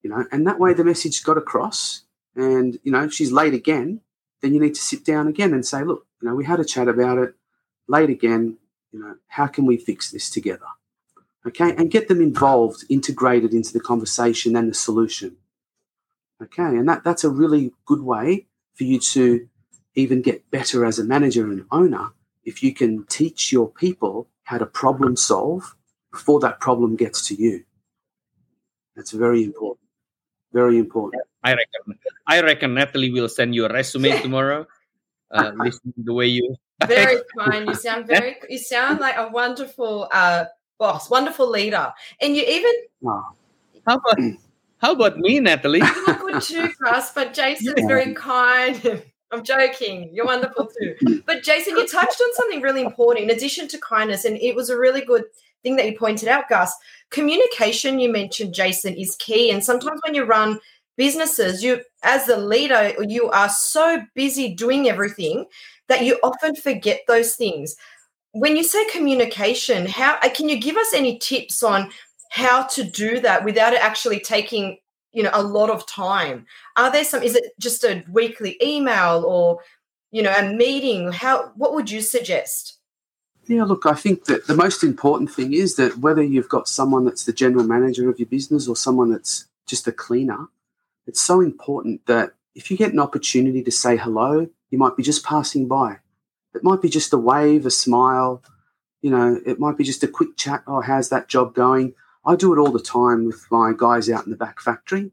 [0.02, 2.02] You know, and that way the message got across,
[2.34, 4.00] and you know if she's late again,
[4.40, 6.64] then you need to sit down again and say, look, you know, we had a
[6.64, 7.34] chat about it.
[7.88, 8.58] Late again,
[8.92, 10.66] you know, how can we fix this together?
[11.46, 15.36] Okay, and get them involved, integrated into the conversation and the solution.
[16.42, 19.48] Okay, and that, that's a really good way for you to
[19.94, 22.10] even get better as a manager and owner
[22.44, 25.74] if you can teach your people how to problem solve
[26.10, 27.62] before that problem gets to you.
[28.94, 29.86] That's very important.
[30.52, 31.22] Very important.
[31.44, 31.98] I reckon.
[32.26, 34.66] I reckon Natalie will send you a resume tomorrow.
[35.30, 36.56] Uh, listen to the way you.
[36.86, 37.68] Very kind.
[37.68, 38.36] You sound very.
[38.48, 40.46] You sound like a wonderful uh,
[40.78, 42.72] boss, wonderful leader, and you even.
[43.02, 43.36] Wow.
[43.86, 44.18] How about
[44.78, 45.80] how about me, Natalie?
[45.80, 47.12] You look good too, Gus.
[47.12, 49.02] But Jason's very kind.
[49.32, 50.10] I'm joking.
[50.12, 51.22] You're wonderful too.
[51.26, 54.70] But Jason, you touched on something really important in addition to kindness, and it was
[54.70, 55.24] a really good
[55.62, 56.72] thing that you pointed out, Gus.
[57.10, 59.50] Communication, you mentioned, Jason, is key.
[59.50, 60.60] And sometimes when you run
[60.96, 65.46] businesses, you as the leader, you are so busy doing everything
[65.88, 67.74] that you often forget those things.
[68.32, 71.90] When you say communication, how uh, can you give us any tips on
[72.30, 74.78] how to do that without it actually taking
[75.16, 76.44] you know a lot of time.
[76.76, 79.60] Are there some is it just a weekly email or
[80.12, 81.10] you know a meeting?
[81.10, 82.74] How what would you suggest?
[83.48, 87.04] Yeah look i think that the most important thing is that whether you've got someone
[87.04, 90.48] that's the general manager of your business or someone that's just a cleaner
[91.06, 95.04] it's so important that if you get an opportunity to say hello you might be
[95.04, 95.98] just passing by.
[96.56, 98.42] It might be just a wave a smile
[99.00, 101.94] you know it might be just a quick chat oh how's that job going
[102.26, 105.12] I do it all the time with my guys out in the back factory.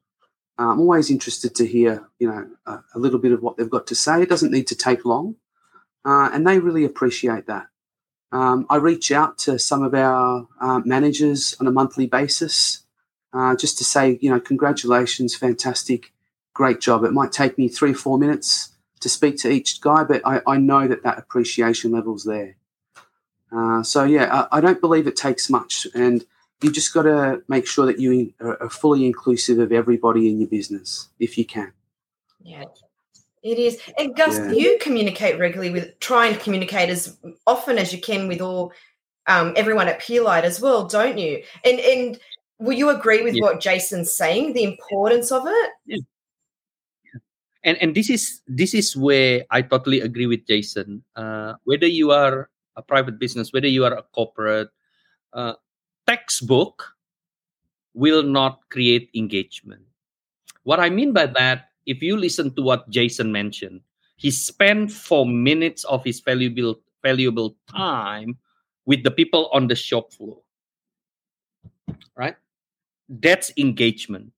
[0.57, 3.69] Uh, I'm always interested to hear, you know, a, a, little bit of what they've
[3.69, 4.21] got to say.
[4.21, 5.35] It doesn't need to take long,
[6.05, 7.67] uh, and they really appreciate that.
[8.31, 12.83] Um, I reach out to some of our uh, managers on a monthly basis
[13.33, 16.13] uh, just to say, you know, congratulations, fantastic,
[16.53, 17.03] great job.
[17.03, 20.41] It might take me three or four minutes to speak to each guy, but I,
[20.47, 22.57] I know that that appreciation level's there.
[23.51, 26.25] Uh, so yeah, I, I don't believe it takes much, and
[26.63, 30.49] you just got to make sure that you are fully inclusive of everybody in your
[30.49, 31.71] business if you can.
[32.41, 32.65] Yeah,
[33.43, 33.79] it is.
[33.97, 34.51] And Gus, yeah.
[34.51, 38.73] you communicate regularly with, try and communicate as often as you can with all
[39.27, 41.43] um, everyone at Peerlight as well, don't you?
[41.63, 42.19] And and
[42.59, 43.43] will you agree with yeah.
[43.43, 45.71] what Jason's saying, the importance of it?
[45.85, 45.97] Yeah.
[47.63, 51.03] And and this is this is where I totally agree with Jason.
[51.15, 54.69] Uh, whether you are a private business, whether you are a corporate,
[55.31, 55.53] uh,
[56.07, 56.95] textbook
[57.93, 59.81] will not create engagement.
[60.63, 63.81] What I mean by that, if you listen to what Jason mentioned,
[64.15, 68.37] he spent four minutes of his valuable valuable time
[68.85, 70.39] with the people on the shop floor.
[72.15, 72.35] Right?
[73.09, 74.31] That's engagement.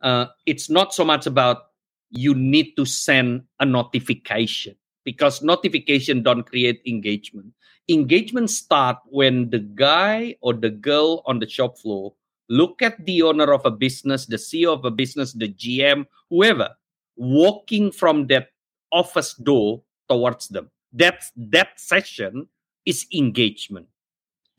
[0.00, 1.74] Uh, it's not so much about
[2.10, 7.52] you need to send a notification because notification don't create engagement
[7.88, 12.14] engagement start when the guy or the girl on the shop floor
[12.48, 16.70] look at the owner of a business the ceo of a business the gm whoever
[17.16, 18.48] walking from that
[18.92, 20.70] office door towards them.
[20.92, 22.48] That that session
[22.86, 23.88] is engagement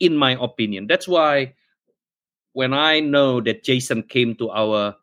[0.00, 0.86] in my opinion.
[0.86, 1.54] That's why
[2.52, 4.96] when i know that jason came to our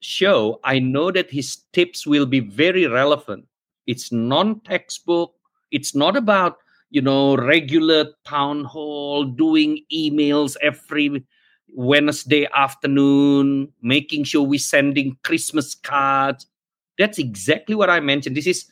[0.00, 3.46] show i know that his tips will be very relevant.
[3.86, 5.34] It's non-textbook.
[5.70, 6.58] It's not about
[6.90, 11.24] you know regular town hall doing emails every
[11.68, 16.46] wednesday afternoon making sure we're sending christmas cards.
[16.98, 18.36] That's exactly what i mentioned.
[18.36, 18.66] This is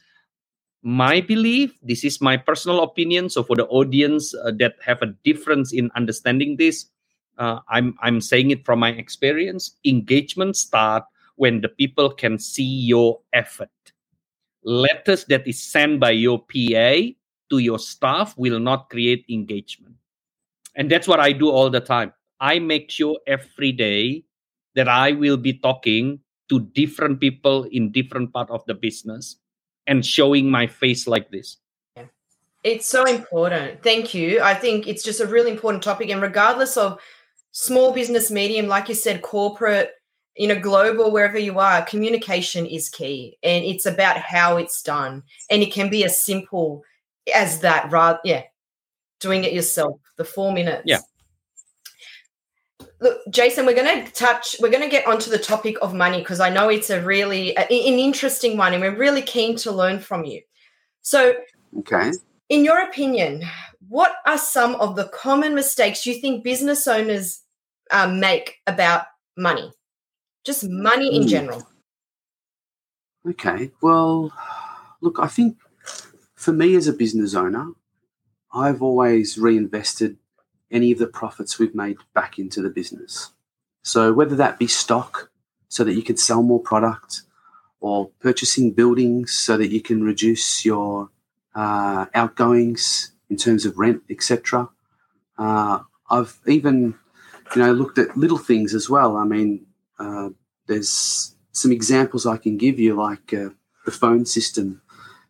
[0.82, 1.76] my belief.
[1.82, 3.28] This is my personal opinion.
[3.28, 6.86] So for the audience uh, that have a difference in understanding this
[7.38, 9.76] uh, i'm i'm saying it from my experience.
[9.84, 11.04] Engagement start
[11.36, 13.70] when the people can see your effort.
[14.64, 17.12] Letters that is sent by your pa
[17.50, 19.94] to your staff will not create engagement.
[20.74, 22.12] And that's what I do all the time.
[22.40, 24.24] I make sure every day
[24.74, 29.36] that I will be talking to different people in different part of the business
[29.86, 31.56] and showing my face like this.
[32.62, 33.82] It's so important.
[33.82, 34.40] Thank you.
[34.40, 36.10] I think it's just a really important topic.
[36.10, 37.00] And regardless of
[37.52, 39.92] small business, medium, like you said, corporate,
[40.36, 43.38] you know, global, wherever you are, communication is key.
[43.42, 45.22] And it's about how it's done.
[45.48, 46.82] And it can be as simple
[47.34, 48.42] as that rather yeah
[49.20, 50.82] doing it yourself the four minutes.
[50.84, 50.98] Yeah.
[53.00, 56.20] Look jason we're going to touch we're going to get onto the topic of money
[56.20, 59.98] because i know it's a really an interesting one and we're really keen to learn
[59.98, 60.40] from you.
[61.02, 61.34] So
[61.80, 62.12] okay.
[62.48, 63.44] in your opinion
[63.88, 67.42] what are some of the common mistakes you think business owners
[67.90, 69.04] um, make about
[69.36, 69.72] money?
[70.44, 71.28] Just money in mm.
[71.28, 71.66] general.
[73.28, 73.70] Okay.
[73.82, 74.32] Well,
[75.00, 75.56] look, I think
[76.46, 77.72] for me as a business owner,
[78.54, 80.16] I've always reinvested
[80.70, 83.32] any of the profits we've made back into the business.
[83.82, 85.32] So whether that be stock
[85.66, 87.22] so that you can sell more product
[87.80, 91.10] or purchasing buildings so that you can reduce your
[91.56, 94.68] uh, outgoings in terms of rent, etc.
[95.36, 96.94] Uh, I've even,
[97.56, 99.16] you know, looked at little things as well.
[99.16, 99.66] I mean,
[99.98, 100.28] uh,
[100.68, 103.48] there's some examples I can give you, like uh,
[103.84, 104.82] the phone system.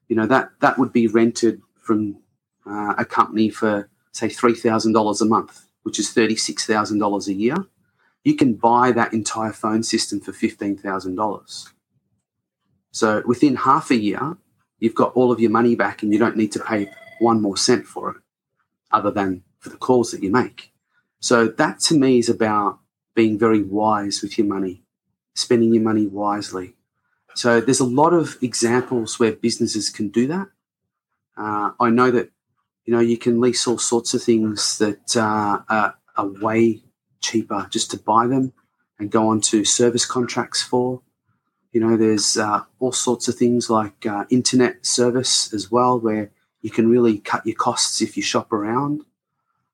[0.09, 2.19] You know that that would be rented from
[2.67, 6.99] uh, a company for say three thousand dollars a month, which is thirty six thousand
[6.99, 7.57] dollars a year.
[8.25, 11.73] You can buy that entire phone system for fifteen thousand dollars.
[12.93, 14.37] So within half a year,
[14.79, 16.91] you've got all of your money back, and you don't need to pay
[17.21, 18.17] one more cent for it,
[18.91, 20.73] other than for the calls that you make.
[21.21, 22.79] So that to me is about
[23.15, 24.83] being very wise with your money
[25.37, 26.75] spending your money wisely.
[27.37, 30.49] So there's a lot of examples where businesses can do that.
[31.37, 32.31] Uh, I know that
[32.87, 36.81] you know you can lease all sorts of things that uh, are, are way
[37.21, 38.55] cheaper just to buy them
[38.99, 41.03] and go on to service contracts for.
[41.73, 46.31] You know, there's uh, all sorts of things like uh, internet service as well, where
[46.63, 49.03] you can really cut your costs if you shop around.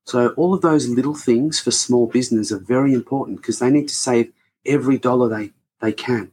[0.04, 3.86] So all of those little things for small business are very important because they need
[3.86, 4.32] to save
[4.66, 6.31] every dollar they, they can.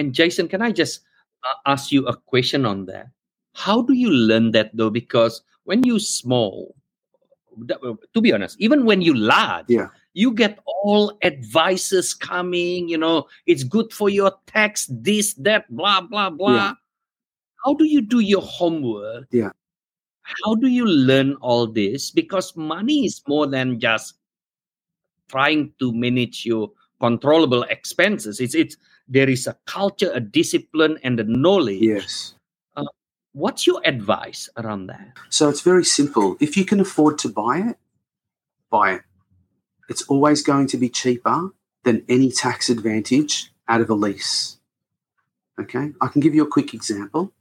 [0.00, 1.00] And Jason, can I just
[1.44, 3.08] uh, ask you a question on that?
[3.52, 4.88] How do you learn that though?
[4.88, 6.74] Because when you small,
[7.68, 9.88] to be honest, even when you large, Yeah.
[10.14, 12.88] you get all advices coming.
[12.88, 16.54] You know, it's good for your tax, this, that, blah, blah, blah.
[16.54, 16.72] Yeah.
[17.62, 19.28] How do you do your homework?
[19.30, 19.50] Yeah.
[20.22, 22.10] How do you learn all this?
[22.10, 24.14] Because money is more than just
[25.28, 28.40] trying to manage your controllable expenses.
[28.40, 28.76] It's it's
[29.10, 31.82] there is a culture, a discipline, and a knowledge.
[31.82, 32.34] Yes.
[32.76, 32.84] Uh,
[33.32, 35.18] what's your advice around that?
[35.28, 36.36] So it's very simple.
[36.40, 37.76] If you can afford to buy it,
[38.70, 39.02] buy it.
[39.88, 41.50] It's always going to be cheaper
[41.82, 44.58] than any tax advantage out of a lease.
[45.60, 45.90] Okay.
[46.00, 47.32] I can give you a quick example.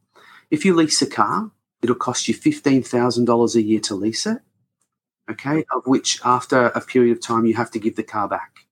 [0.49, 1.51] If you lease a car,
[1.84, 4.39] it'll cost you $15,000 a year to lease it.
[5.29, 5.63] Okay.
[5.71, 8.65] Of which, after a period of time, you have to give the car back.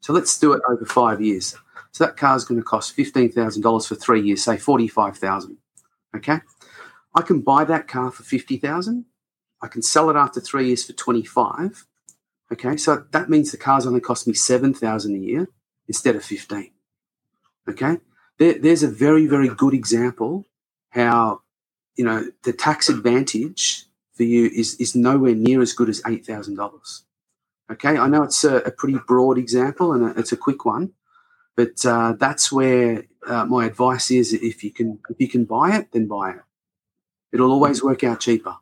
[0.00, 1.54] So let's do it over five years.
[1.92, 5.58] So that car is going to cost $15,000 for three years, say 45000
[6.16, 6.40] Okay.
[7.14, 9.04] I can buy that car for 50000
[9.62, 11.86] I can sell it after three years for 25
[12.52, 12.76] Okay.
[12.76, 15.48] So that means the car's only cost me 7000 a year
[15.88, 16.70] instead of 15
[17.68, 17.98] Okay.
[18.38, 20.46] There, there's a very, very good example
[20.90, 21.42] how,
[21.96, 27.02] you know, the tax advantage for you is, is nowhere near as good as $8,000.
[27.70, 27.96] Okay.
[27.96, 30.92] I know it's a, a pretty broad example and a, it's a quick one,
[31.60, 35.76] but uh, that's where uh, my advice is if you can if you can buy
[35.76, 36.42] it then buy it.
[37.32, 38.56] It'll always work out cheaper.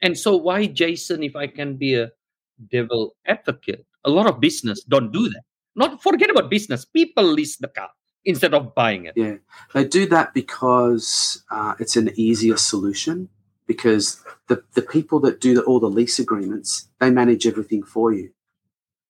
[0.00, 2.10] And so, why, Jason, if I can be a
[2.70, 5.42] devil advocate, a lot of business don't do that.
[5.76, 6.84] Not forget about business.
[6.84, 7.90] People lease the car
[8.24, 9.14] instead of buying it.
[9.16, 9.36] yeah.
[9.74, 13.28] They do that because uh, it's an easier solution
[13.66, 18.12] because the, the people that do the, all the lease agreements they manage everything for
[18.12, 18.30] you.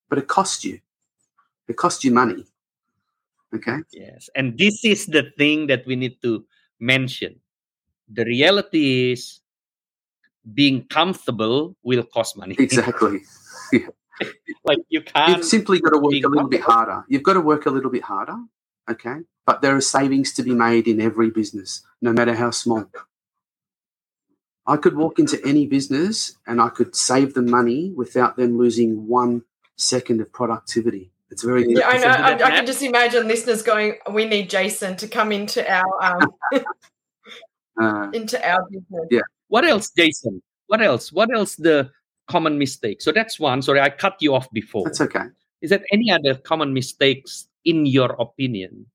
[0.09, 0.81] But it costs you
[1.69, 2.45] it costs you money
[3.55, 4.29] okay Yes.
[4.35, 6.45] And this is the thing that we need to
[6.79, 7.41] mention.
[8.13, 9.41] The reality is
[10.53, 12.57] being comfortable will cost money.
[12.59, 13.21] exactly
[14.65, 15.37] like you can't.
[15.37, 17.05] you've simply got to work a little bit harder.
[17.09, 18.37] You've got to work a little bit harder,
[18.91, 19.19] okay?
[19.47, 22.91] But there are savings to be made in every business, no matter how small.
[24.67, 29.07] I could walk into any business and I could save them money without them losing
[29.07, 29.43] one
[29.77, 31.11] second of productivity.
[31.31, 32.09] It's very Yeah, I know.
[32.09, 36.35] I, I can just imagine listeners going, "We need Jason to come into our um,
[37.81, 39.21] uh, into our business." Yeah.
[39.49, 40.43] What else, Jason?
[40.67, 41.13] What else?
[41.13, 41.57] What else?
[41.57, 41.91] The
[42.29, 43.03] common mistake.
[43.03, 43.63] So that's one.
[43.63, 44.85] Sorry, I cut you off before.
[44.85, 45.25] that's okay.
[45.61, 48.87] Is there any other common mistakes in your opinion?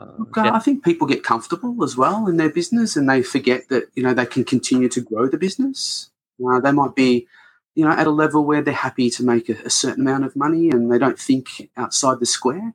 [0.00, 3.08] Uh, Look, uh, that- I think people get comfortable as well in their business, and
[3.08, 6.10] they forget that you know they can continue to grow the business.
[6.44, 7.28] Uh, they might be,
[7.74, 10.36] you know, at a level where they're happy to make a, a certain amount of
[10.36, 12.74] money, and they don't think outside the square.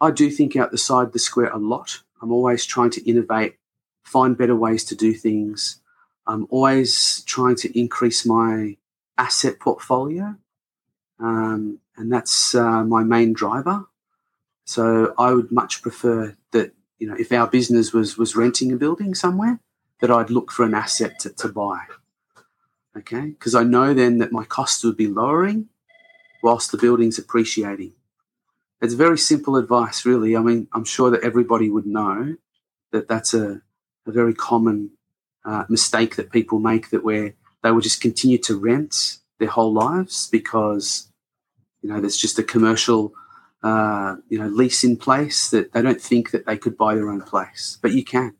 [0.00, 2.02] I do think outside the square a lot.
[2.20, 3.56] I'm always trying to innovate,
[4.04, 5.80] find better ways to do things.
[6.26, 8.76] I'm always trying to increase my
[9.16, 10.36] asset portfolio,
[11.18, 13.86] um, and that's uh, my main driver.
[14.64, 18.76] So I would much prefer that you know if our business was was renting a
[18.76, 19.60] building somewhere,
[20.00, 21.80] that I'd look for an asset to, to buy.
[22.96, 25.68] Okay, because I know then that my costs would be lowering,
[26.42, 27.92] whilst the building's appreciating.
[28.80, 30.36] it's very simple advice, really.
[30.36, 32.36] I mean, I'm sure that everybody would know
[32.92, 33.62] that that's a,
[34.06, 34.90] a very common
[35.44, 39.72] uh, mistake that people make that where they will just continue to rent their whole
[39.72, 41.10] lives because
[41.82, 43.12] you know there's just a commercial
[43.62, 47.10] uh, you know lease in place that they don't think that they could buy their
[47.10, 48.34] own place, but you can.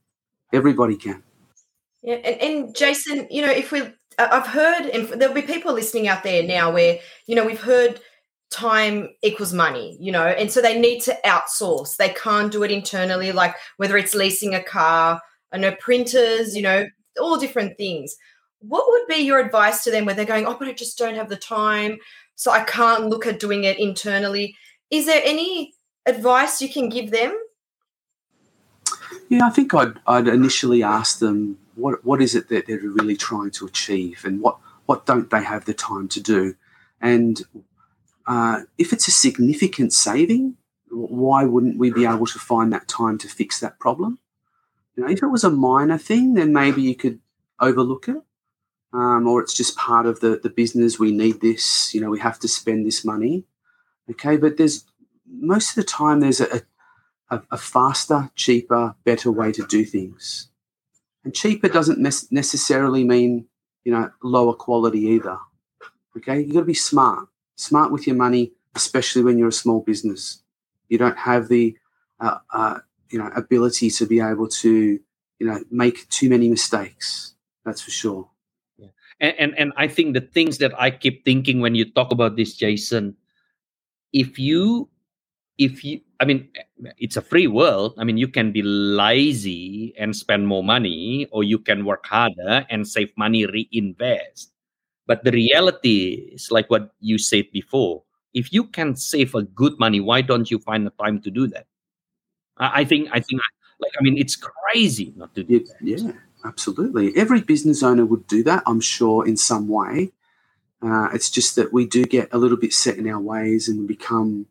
[0.52, 1.22] Everybody can.
[2.02, 3.82] Yeah, and, and Jason, you know, if we,
[4.18, 8.00] I've heard, and there'll be people listening out there now where you know we've heard
[8.50, 11.96] time equals money, you know, and so they need to outsource.
[11.96, 15.20] They can't do it internally, like whether it's leasing a car,
[15.52, 16.86] I know printers, you know,
[17.20, 18.16] all different things.
[18.60, 21.16] What would be your advice to them where they're going, oh, but I just don't
[21.16, 21.98] have the time,
[22.34, 24.56] so I can't look at doing it internally?
[24.90, 25.74] Is there any
[26.06, 27.36] advice you can give them?
[29.28, 33.16] Yeah, I think I'd, I'd initially ask them what what is it that they're really
[33.16, 36.54] trying to achieve, and what what don't they have the time to do,
[37.00, 37.42] and
[38.26, 40.56] uh, if it's a significant saving,
[40.90, 44.18] why wouldn't we be able to find that time to fix that problem?
[44.96, 47.20] You know, if it was a minor thing, then maybe you could
[47.60, 48.22] overlook it,
[48.92, 50.98] um, or it's just part of the the business.
[50.98, 51.94] We need this.
[51.94, 53.44] You know, we have to spend this money.
[54.10, 54.84] Okay, but there's
[55.28, 56.62] most of the time there's a,
[57.30, 60.48] a, a faster, cheaper, better way to do things,
[61.26, 63.46] and cheaper doesn't necessarily mean
[63.84, 65.36] you know lower quality either.
[66.16, 69.80] Okay, you've got to be smart, smart with your money, especially when you're a small
[69.80, 70.40] business.
[70.88, 71.76] You don't have the
[72.20, 72.78] uh, uh,
[73.10, 75.00] you know ability to be able to
[75.40, 77.34] you know make too many mistakes.
[77.64, 78.30] That's for sure.
[79.18, 82.36] and, and and I think the things that I keep thinking when you talk about
[82.36, 83.16] this, Jason,
[84.12, 84.88] if you
[85.58, 86.48] if you I mean
[86.98, 87.94] it's a free world.
[87.98, 92.66] I mean you can be lazy and spend more money, or you can work harder
[92.70, 94.52] and save money, reinvest.
[95.06, 98.02] But the reality is like what you said before.
[98.34, 101.46] If you can save a good money, why don't you find the time to do
[101.48, 101.66] that?
[102.58, 103.40] I, I think I think
[103.80, 105.76] like I mean it's crazy not to do that.
[105.80, 106.12] yeah,
[106.44, 107.16] absolutely.
[107.16, 110.12] Every business owner would do that, I'm sure, in some way.
[110.82, 113.88] Uh, it's just that we do get a little bit set in our ways and
[113.88, 114.46] become,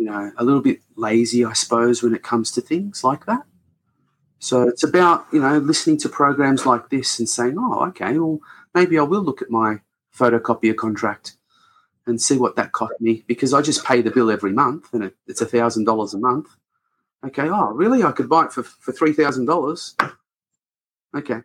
[0.00, 3.44] you know, a little bit lazy, I suppose, when it comes to things like that.
[4.38, 8.40] So it's about, you know, listening to programs like this and saying, oh, okay, well,
[8.74, 9.80] maybe I will look at my
[10.16, 11.36] photocopier contract
[12.06, 15.04] and see what that cost me because I just pay the bill every month and
[15.04, 16.48] it, it's a thousand dollars a month.
[17.22, 18.02] Okay, oh really?
[18.02, 19.94] I could buy it for for three thousand dollars.
[21.14, 21.42] Okay,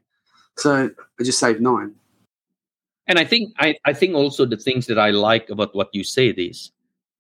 [0.57, 0.89] so
[1.19, 1.95] I just saved nine.
[3.07, 6.05] And I think I, I think also the things that I like about what you
[6.05, 6.71] said is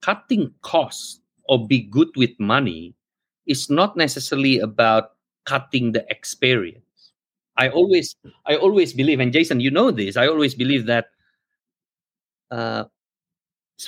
[0.01, 2.95] cutting costs or be good with money
[3.47, 5.11] is not necessarily about
[5.45, 6.81] cutting the experience.
[7.57, 8.15] I always
[8.45, 11.07] I always believe, and Jason, you know this, I always believe that
[12.51, 12.85] uh,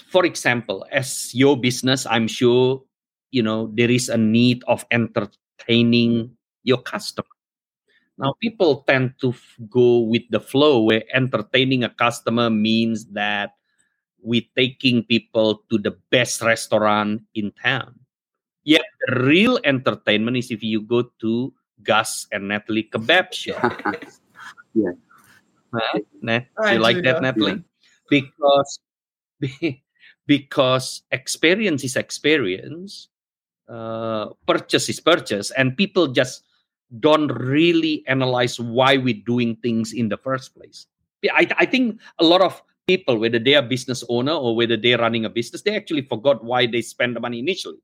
[0.10, 2.84] for example, as your business, I'm sure
[3.32, 6.32] you know there is a need of entertaining
[6.64, 7.28] your customer.
[8.18, 13.51] Now, people tend to f- go with the flow where entertaining a customer means that
[14.22, 17.99] we're taking people to the best restaurant in town.
[18.63, 21.53] Yet, the real entertainment is if you go to
[21.84, 23.82] Gus and Natalie kebab shop.
[24.78, 24.93] Yeah.
[25.74, 25.99] Huh?
[26.22, 27.34] Nat, I you like do that, know.
[27.34, 27.63] Natalie?
[28.09, 28.80] Because
[30.28, 33.09] because experience is experience,
[33.68, 36.43] uh, purchase is purchase, and people just
[36.99, 40.86] don't really analyze why we're doing things in the first place.
[41.22, 44.78] Yeah, I, I think a lot of people, whether they are business owner or whether
[44.78, 47.78] they're running a business, they actually forgot why they spend the money initially.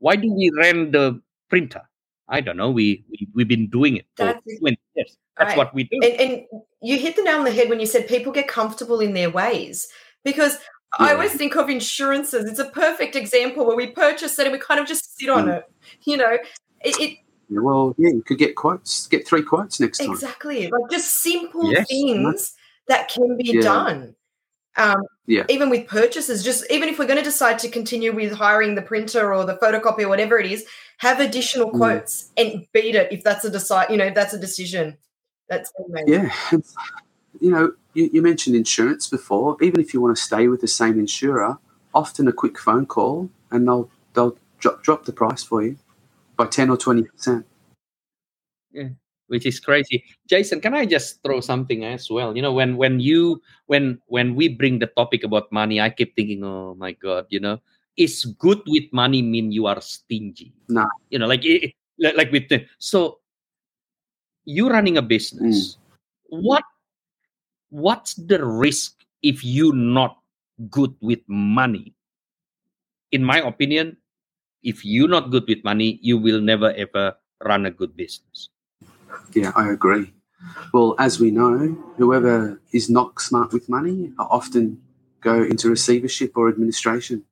[0.00, 1.82] Why do we rent the printer?
[2.28, 2.70] I don't know.
[2.70, 5.16] We, we we've been doing it for That's 20 years.
[5.38, 5.56] That's Right.
[5.56, 5.98] what we do.
[6.02, 6.42] And, and
[6.82, 9.30] you hit the nail on the head when you said people get comfortable in their
[9.30, 9.86] ways
[10.24, 10.58] because
[10.98, 12.50] I always think of insurances.
[12.50, 15.46] It's a perfect example where we purchase it and we kind of just sit on
[15.46, 15.58] Mm.
[15.58, 15.64] it.
[16.04, 16.32] You know,
[16.84, 20.10] it, it Yeah, well, yeah, you could get quotes, get three quotes next time.
[20.10, 21.86] exactly like just simple Yes.
[21.88, 22.54] things
[22.88, 23.60] that can be Yeah.
[23.62, 24.14] done.
[24.78, 25.44] Um, Yeah.
[25.50, 28.82] Even with purchases, just even if we're going to decide to continue with hiring the
[28.82, 30.64] printer or the photocopy or whatever it is,
[30.98, 31.76] have additional Mm.
[31.76, 33.90] quotes and beat it if that's a decide.
[33.90, 34.96] You know, that's a decision.
[35.50, 36.12] That's amazing.
[36.12, 36.58] Yeah,
[37.40, 39.56] you know, you, you mentioned insurance before.
[39.60, 41.58] Even if you want to stay with the same insurer,
[41.94, 45.76] often a quick phone call and they'll they'll drop drop the price for you
[46.36, 47.44] by ten or twenty percent.
[49.28, 50.04] Which is crazy.
[50.26, 52.34] Jason, can I just throw something as well?
[52.36, 56.16] You know, when when you when when we bring the topic about money, I keep
[56.16, 57.60] thinking, oh my god, you know,
[57.96, 60.52] is good with money mean you are stingy?
[60.68, 60.88] No.
[61.10, 63.20] you know, like it, like with the so
[64.48, 65.76] you running a business.
[66.32, 66.42] Mm.
[66.42, 66.64] What
[67.68, 70.18] what's the risk if you not
[70.70, 71.92] good with money?
[73.12, 73.96] In my opinion,
[74.62, 78.48] if you're not good with money, you will never ever run a good business.
[79.38, 80.14] Yeah, I agree.
[80.72, 84.82] Well, as we know, whoever is not smart with money often
[85.20, 87.24] go into receivership or administration.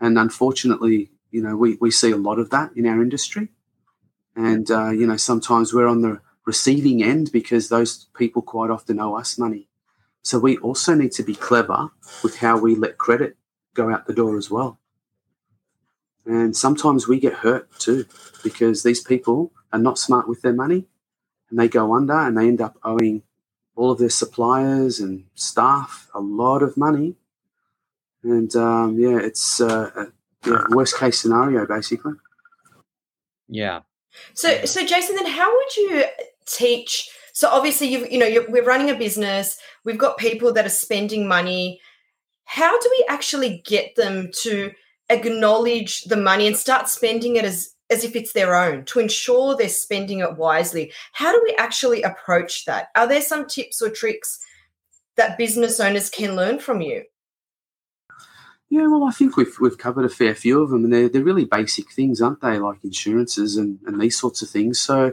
[0.00, 3.50] And unfortunately, you know, we, we see a lot of that in our industry.
[4.34, 8.98] And, uh, you know, sometimes we're on the receiving end because those people quite often
[8.98, 9.68] owe us money.
[10.22, 11.90] So we also need to be clever
[12.24, 13.36] with how we let credit
[13.74, 14.80] go out the door as well.
[16.26, 18.06] And sometimes we get hurt too
[18.42, 20.86] because these people are not smart with their money
[21.50, 23.22] and they go under and they end up owing
[23.76, 27.14] all of their suppliers and staff a lot of money.
[28.22, 30.06] And um, yeah, it's uh, a
[30.48, 32.14] yeah, worst case scenario basically.
[33.48, 33.80] Yeah.
[34.34, 36.04] So, so Jason, then how would you
[36.46, 37.08] teach?
[37.32, 39.58] So obviously, you you know you're, we're running a business.
[39.84, 41.80] We've got people that are spending money.
[42.44, 44.72] How do we actually get them to
[45.08, 49.56] acknowledge the money and start spending it as as if it's their own to ensure
[49.56, 50.92] they're spending it wisely.
[51.12, 52.88] How do we actually approach that?
[52.94, 54.38] Are there some tips or tricks
[55.16, 57.04] that business owners can learn from you?
[58.70, 61.24] Yeah, well, I think we've we've covered a fair few of them, and they're they're
[61.24, 62.58] really basic things, aren't they?
[62.58, 64.78] Like insurances and, and these sorts of things.
[64.78, 65.12] So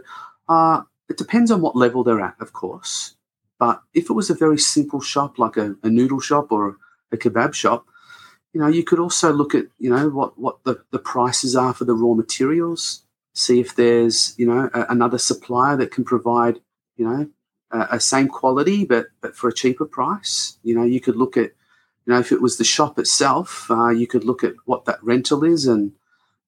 [0.49, 3.15] uh, it depends on what level they're at, of course.
[3.57, 6.75] But if it was a very simple shop, like a, a noodle shop or
[7.13, 7.85] a kebab shop,
[8.55, 11.73] you know, you could also look at, you know, what, what the, the prices are
[11.73, 13.03] for the raw materials,
[13.33, 16.61] see if there's, you know, a, another supplier that can provide,
[16.95, 17.27] you know,
[17.71, 20.57] a, a, same quality but, but for a cheaper price.
[20.63, 21.51] You know, you could look at,
[22.05, 25.03] you know, if it was the shop itself, uh, you could look at what that
[25.03, 25.91] rental is and,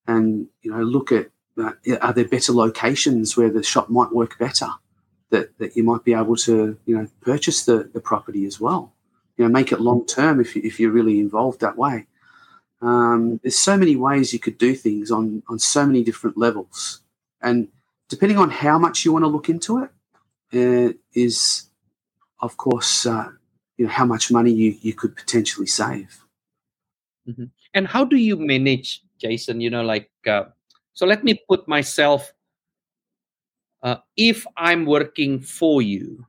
[0.07, 1.31] and, you know, look at,
[1.61, 4.69] uh, are there better locations where the shop might work better
[5.31, 8.93] that, that you might be able to, you know, purchase the, the property as well
[9.37, 12.07] you know, make it long term if, if you're really involved that way.
[12.81, 17.01] Um, there's so many ways you could do things on, on so many different levels.
[17.41, 17.69] And
[18.09, 19.89] depending on how much you want to look into it,
[20.53, 21.67] uh, is
[22.39, 23.29] of course, uh,
[23.77, 26.23] you know, how much money you, you could potentially save.
[27.27, 27.45] Mm-hmm.
[27.73, 29.61] And how do you manage, Jason?
[29.61, 30.45] You know, like, uh,
[30.93, 32.33] so let me put myself,
[33.83, 36.25] uh, if I'm working for you,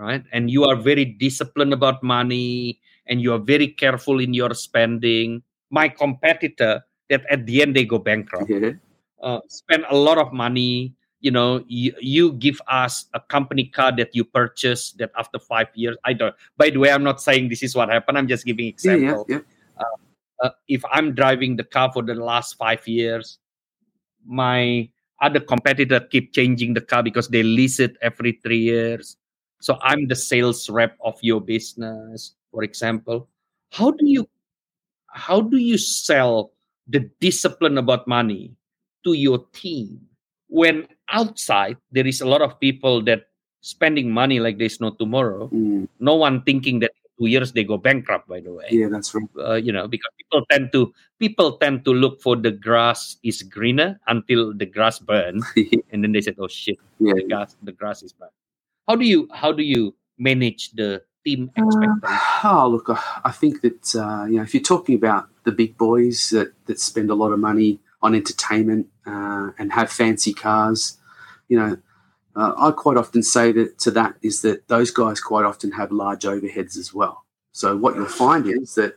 [0.00, 0.24] right?
[0.32, 5.42] And you are very disciplined about money and you are very careful in your spending.
[5.70, 8.78] My competitor, that at the end they go bankrupt, mm-hmm.
[9.22, 10.94] uh, spend a lot of money.
[11.20, 15.68] You know, you, you give us a company car that you purchase that after five
[15.74, 16.34] years, I don't.
[16.56, 18.16] By the way, I'm not saying this is what happened.
[18.16, 19.26] I'm just giving example.
[19.28, 19.42] Yeah, yeah,
[19.78, 19.84] yeah.
[19.84, 23.38] Uh, uh, if I'm driving the car for the last five years,
[24.24, 24.88] my
[25.20, 29.18] other competitor keep changing the car because they lease it every three years
[29.60, 33.28] so I'm the sales rep of your business, for example.
[33.70, 34.26] How do you
[35.12, 36.52] how do you sell
[36.88, 38.56] the discipline about money
[39.04, 40.00] to your team
[40.48, 43.28] when outside there is a lot of people that
[43.60, 45.48] spending money like there's no tomorrow?
[45.52, 45.88] Mm.
[46.00, 48.66] no one thinking that two years they go bankrupt by the way.
[48.70, 49.28] Yeah that's right.
[49.36, 53.42] Uh, you know because people tend to people tend to look for the grass is
[53.42, 55.44] greener until the grass burns
[55.92, 58.32] and then they said oh shit yeah, the grass the grass is burned
[58.90, 62.02] how do you how do you manage the team uh, expectations?
[62.02, 62.86] Uh, oh, look,
[63.24, 66.80] I think that uh, you know if you're talking about the big boys that that
[66.80, 70.98] spend a lot of money on entertainment uh, and have fancy cars,
[71.48, 71.76] you know,
[72.34, 75.92] uh, I quite often say that to that is that those guys quite often have
[75.92, 77.24] large overheads as well.
[77.52, 78.96] So what you'll find is that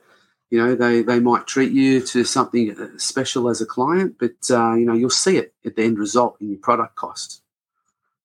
[0.50, 4.50] you know they they might treat you to something uh, special as a client, but
[4.50, 7.44] you know you'll see it at the end result in your product cost.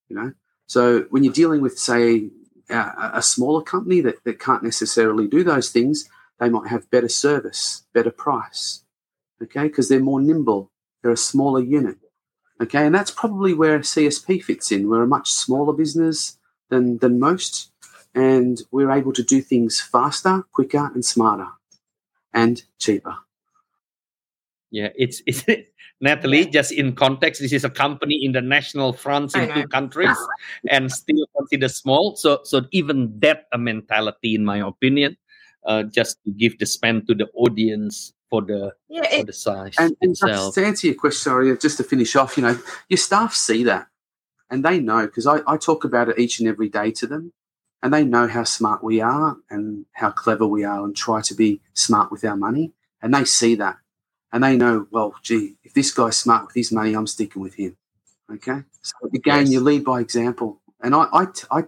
[0.09, 0.33] You know,
[0.69, 2.29] so when you're dealing with, say,
[2.71, 6.09] a, a smaller company that, that can't necessarily do those things,
[6.39, 8.85] they might have better service, better price,
[9.43, 10.71] okay, because they're more nimble.
[11.03, 11.97] They're a smaller unit,
[12.61, 14.89] okay, and that's probably where CSP fits in.
[14.89, 16.39] We're a much smaller business
[16.69, 17.71] than than most,
[18.15, 21.49] and we're able to do things faster, quicker, and smarter,
[22.35, 23.17] and cheaper.
[24.71, 25.45] Yeah, it's it's
[26.01, 26.47] Natalie.
[26.47, 30.17] Just in context, this is a company in the national fronts in two countries,
[30.71, 32.17] and still considered small.
[32.17, 35.17] So so even that a mentality, in my opinion,
[35.67, 39.33] uh, just to give the spend to the audience for the yeah, it, for the
[39.33, 40.55] size and, and itself.
[40.55, 43.89] to answer your question, sorry, just to finish off, you know, your staff see that
[44.51, 47.33] and they know because I, I talk about it each and every day to them
[47.83, 51.35] and they know how smart we are and how clever we are and try to
[51.35, 52.73] be smart with our money
[53.03, 53.77] and they see that
[54.33, 57.55] and they know, well, gee, if this guy's smart with his money, I'm sticking with
[57.55, 57.77] him.
[58.33, 58.63] Okay.
[58.83, 59.51] So again, yes.
[59.51, 60.61] you lead by example.
[60.83, 61.63] And I, I, I,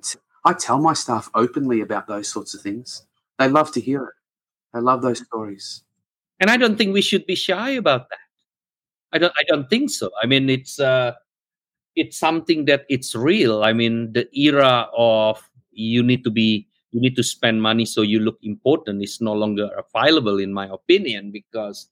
[0.45, 3.07] I tell my staff openly about those sorts of things.
[3.39, 4.15] They love to hear it.
[4.75, 5.83] They love those stories.
[6.39, 8.19] And I don't think we should be shy about that.
[9.13, 9.33] I don't.
[9.39, 10.11] I don't think so.
[10.23, 11.13] I mean, it's uh,
[11.97, 13.65] it's something that it's real.
[13.65, 15.43] I mean, the era of
[15.73, 19.33] you need to be you need to spend money so you look important is no
[19.33, 21.89] longer available, in my opinion, because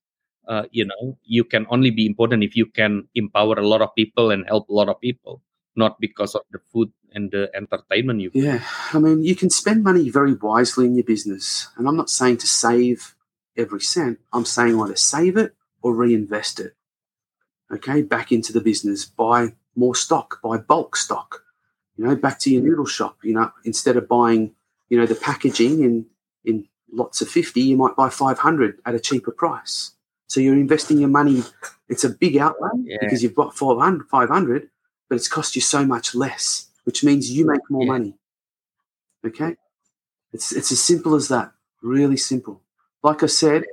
[0.48, 3.94] uh, you know you can only be important if you can empower a lot of
[3.94, 5.42] people and help a lot of people,
[5.76, 8.30] not because of the food and the entertainment you.
[8.34, 12.10] Yeah, I mean, you can spend money very wisely in your business, and I'm not
[12.10, 13.14] saying to save
[13.56, 14.18] every cent.
[14.32, 16.74] I'm saying either save it or reinvest it.
[17.70, 21.44] Okay, back into the business, buy more stock, buy bulk stock.
[21.96, 23.18] You know, back to your noodle shop.
[23.22, 24.54] You know, instead of buying,
[24.88, 26.06] you know, the packaging in
[26.44, 29.92] in lots of fifty, you might buy five hundred at a cheaper price.
[30.28, 31.42] So you're investing your money.
[31.88, 32.98] It's a big outlay Yeah.
[33.00, 34.68] because you've got 400, 500,
[35.08, 37.92] but it's cost you so much less, which means you make more Yeah.
[37.92, 38.14] money.
[39.26, 39.56] Okay,
[40.32, 41.52] it's it's as simple as that.
[41.82, 42.62] Really simple.
[43.02, 43.64] Like I said,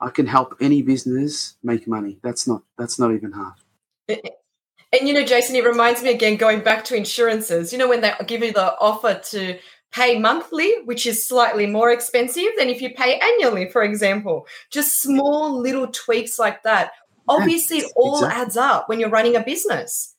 [0.00, 2.18] I can help any business make money.
[2.22, 3.54] That's not that's not even hard.
[4.08, 7.72] And you know, Jason, it reminds me again going back to insurances.
[7.72, 9.58] You know, when they give you the offer to
[9.92, 14.46] pay monthly, which is slightly more expensive than if you pay annually, for example.
[14.70, 16.92] Just small little tweaks like that.
[17.28, 18.42] Obviously, it all exactly.
[18.42, 20.14] adds up when you're running a business.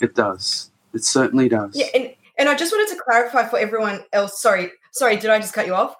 [0.00, 0.70] It does.
[0.92, 1.70] It certainly does.
[1.74, 4.40] Yeah, and, and I just wanted to clarify for everyone else.
[4.40, 5.96] Sorry, sorry, did I just cut you off?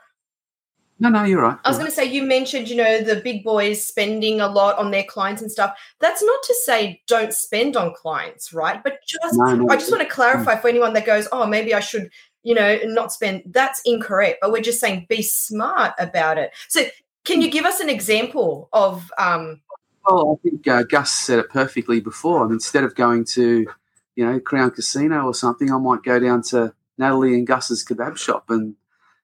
[0.99, 1.59] No, no, you're right.
[1.63, 4.79] I was going to say, you mentioned, you know, the big boys spending a lot
[4.79, 5.79] on their clients and stuff.
[6.01, 8.83] That's not to say don't spend on clients, right?
[8.83, 10.13] But just, No, no, I just want to mm.
[10.13, 12.11] clarify for anyone that goes, oh, maybe I should,
[12.47, 13.43] you know, not spend.
[13.47, 14.39] That's incorrect.
[14.41, 16.53] But we're just saying be smart about it.
[16.69, 16.85] So,
[17.25, 19.61] can you give us an example of, um,
[20.09, 22.45] Well, I think uh, Gus said it perfectly before.
[22.45, 23.67] I mean, instead of going to,
[24.15, 28.17] you know, Crown Casino or something, I might go down to Natalie and Gus's kebab
[28.17, 28.77] shop and,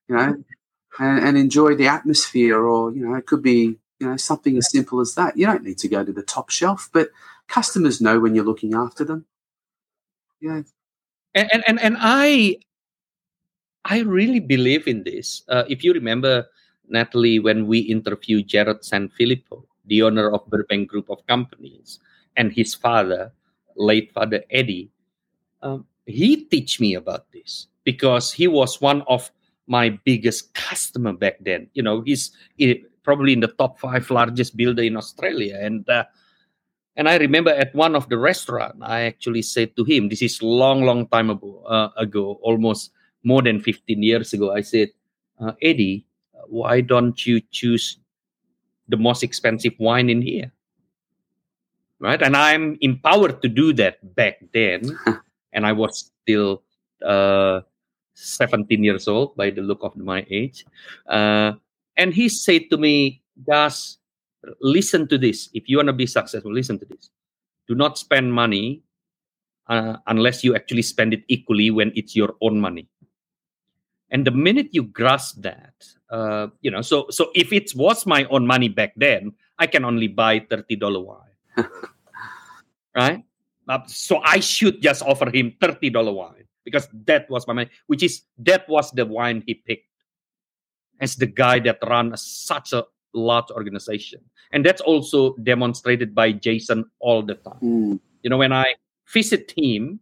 [0.08, 0.42] you know,
[0.98, 2.58] and, and enjoy the atmosphere.
[2.58, 5.38] Or, you know, it could be, you know, something as simple as that.
[5.38, 7.10] You don't need to go to the top shelf, but
[7.46, 9.26] customers know when you're looking after them.
[10.40, 10.62] Yeah,
[11.36, 12.56] and and and, and I
[13.84, 15.42] I really believe in this.
[15.48, 16.46] Uh, if you remember,
[16.88, 21.98] Natalie, when we interviewed Jared Sanfilippo, the owner of Burbank Group of Companies,
[22.36, 23.32] and his father,
[23.76, 24.90] late father Eddie,
[25.62, 29.30] um, he teach me about this because he was one of
[29.66, 31.68] my biggest customer back then.
[31.74, 36.04] You know, he's he- probably in the top five largest builder in Australia, and uh,
[36.96, 40.42] and I remember at one of the restaurant, I actually said to him, this is
[40.42, 42.92] long, long time ago, uh, ago almost
[43.24, 44.52] more than 15 years ago.
[44.52, 44.90] I said,
[45.40, 46.06] uh, Eddie,
[46.46, 47.98] why don't you choose
[48.88, 50.52] the most expensive wine in here?
[51.98, 52.20] Right.
[52.20, 54.98] And I'm empowered to do that back then.
[55.52, 56.62] and I was still
[57.04, 57.60] uh,
[58.14, 60.64] 17 years old by the look of my age.
[61.06, 61.52] Uh,
[61.96, 63.98] and he said to me, Gus,
[64.60, 65.48] listen to this.
[65.54, 67.10] If you want to be successful, listen to this.
[67.68, 68.82] Do not spend money
[69.68, 72.88] uh, unless you actually spend it equally when it's your own money.
[74.12, 75.72] And the minute you grasp that,
[76.10, 79.84] uh, you know, so so if it was my own money back then, I can
[79.84, 81.34] only buy thirty dollar wine,
[82.94, 83.24] right?
[83.66, 87.70] Uh, so I should just offer him thirty dollar wine because that was my money,
[87.86, 89.88] which is that was the wine he picked.
[91.00, 94.20] As the guy that ran such a large organization,
[94.52, 97.58] and that's also demonstrated by Jason all the time.
[97.58, 98.74] Mm, you know when i
[99.12, 100.00] visit him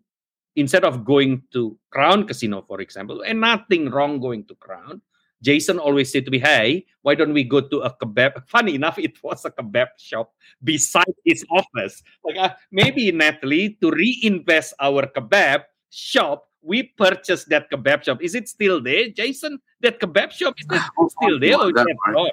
[0.56, 5.00] instead of going to crown casino for example and nothing wrong going to crown
[5.42, 8.98] jason always said to me hey why don't we go to a kebab funny enough
[8.98, 10.32] it was a kebab shop
[10.62, 12.02] beside his office.
[12.24, 18.20] Like uh, maybe natalie to reinvest our kebab shop we purchased that kebab shop.
[18.20, 19.58] Is it still there jason?
[19.80, 22.14] That kebab shop is it We'll still there or is don't it worry.
[22.14, 22.30] gone?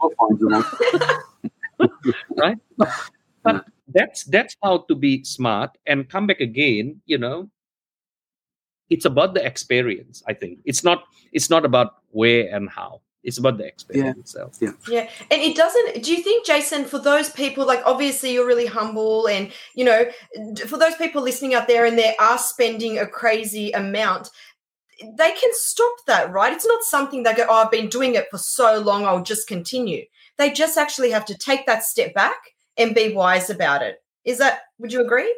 [0.00, 0.48] We'll find you
[2.36, 2.58] right?
[3.42, 7.50] But that's that's how to be smart and come back again you know
[8.90, 13.38] it's about the experience i think it's not it's not about where and how it's
[13.38, 14.72] about the experience itself Yeah.
[14.88, 18.66] yeah And it doesn't, do you think, Jason, for those people, like obviously you're really
[18.66, 20.04] humble and, you know,
[20.66, 24.28] for those people listening out there and they are spending a crazy amount,
[25.00, 26.52] they can stop that, right?
[26.52, 29.48] It's not something they go, oh, I've been doing it for so long, I'll just
[29.48, 30.04] continue.
[30.36, 34.02] They just actually have to take that step back and be wise about it.
[34.24, 35.34] Is that, would you agree?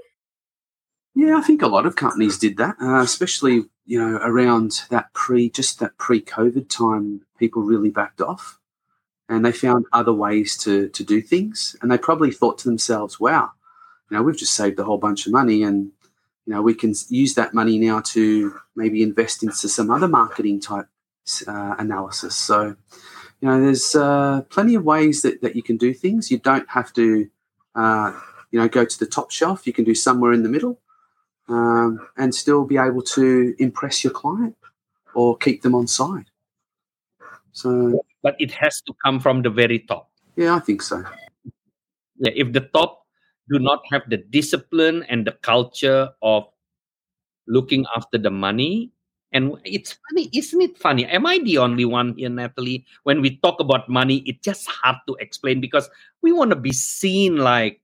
[1.17, 5.15] Yeah, I think a lot of companies did that, uh, especially you know around that
[5.15, 7.23] pre just that pre-COVID time.
[7.39, 8.59] People really backed off,
[9.27, 11.75] and they found other ways to to do things.
[11.81, 13.53] And they probably thought to themselves, "Wow,
[14.11, 15.91] you know, we've just saved a whole bunch of money, and
[16.45, 20.61] you know, we can use that money now to maybe invest into some other marketing
[20.61, 20.89] type
[21.49, 22.77] uh, analysis." So,
[23.47, 26.33] you know, there's uh, plenty of ways that that you can do things.
[26.33, 27.31] You don't have to
[27.77, 28.13] uh,
[28.51, 29.69] you know, go to the top shelf.
[29.69, 30.81] You can do somewhere in the middle,
[31.49, 34.57] um, and still be able to impress your client
[35.15, 36.27] or keep them on side.
[37.53, 40.11] So, but it has to come from the very top.
[40.35, 41.05] yeah, I think so.
[42.19, 43.07] Yeah, if the top
[43.49, 46.49] do not have the discipline and the culture of
[47.47, 48.91] looking after the money,
[49.33, 51.05] and it's funny, isn't it funny?
[51.07, 52.87] Am I the only one here, Natalie?
[53.03, 55.91] When we talk about money, it's just hard to explain because
[56.23, 57.81] we want to be seen like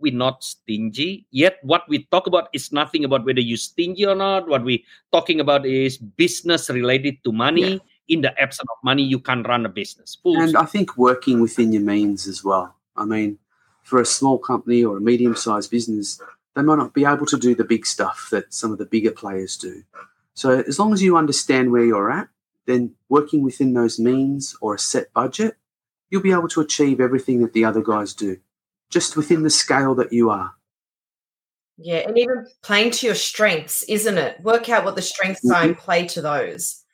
[0.00, 1.26] we're not stingy.
[1.30, 4.48] Yet what we talk about is nothing about whether you're stingy or not.
[4.48, 4.80] What we're
[5.12, 7.80] talking about is business related to money.
[8.08, 10.18] In the absence of money, you can't run a business.
[10.20, 10.56] Full And.
[10.56, 12.74] I think working within your means as well.
[12.96, 13.38] I mean,
[13.84, 16.20] for a small company or a medium sized business,
[16.56, 19.12] they might not be able to do the big stuff that some of the bigger
[19.12, 19.84] players do.
[20.34, 22.28] So, as long as you understand where you're at,
[22.66, 25.56] then working within those means or a set budget,
[26.08, 28.38] you'll be able to achieve everything that the other guys do,
[28.90, 30.52] just within the scale that you are.
[31.82, 34.40] Yeah, and even playing to your strengths, isn't it?
[34.42, 36.84] Work out what the strengths are and play to those.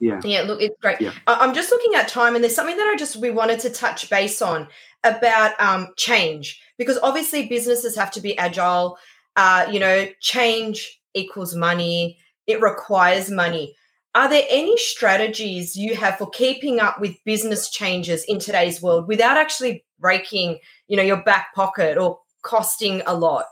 [0.00, 0.20] Yeah.
[0.24, 1.00] Yeah, look, it's great.
[1.00, 1.12] Yeah.
[1.26, 4.10] I'm just looking at time, and there's something that I just we wanted to touch
[4.10, 4.66] base on
[5.04, 8.98] about um, change because obviously businesses have to be agile.
[9.36, 12.18] Uh, you know, change equals money.
[12.50, 13.76] It requires money.
[14.14, 19.06] Are there any strategies you have for keeping up with business changes in today's world
[19.06, 23.44] without actually breaking, you know, your back pocket or costing a lot?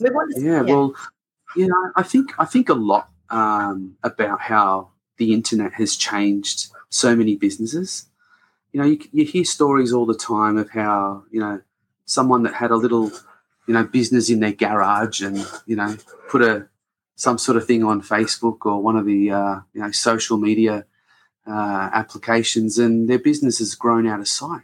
[0.00, 0.94] We want to, Yeah, well,
[1.54, 6.66] you know, I think I think a lot um, about how the internet has changed
[6.88, 8.06] so many businesses.
[8.72, 11.60] You know, you, you hear stories all the time of how you know
[12.06, 13.12] someone that had a little
[13.68, 15.96] you know business in their garage and you know
[16.28, 16.68] put a
[17.16, 20.84] some sort of thing on Facebook or one of the uh, you know social media
[21.46, 24.62] uh, applications, and their business has grown out of sight.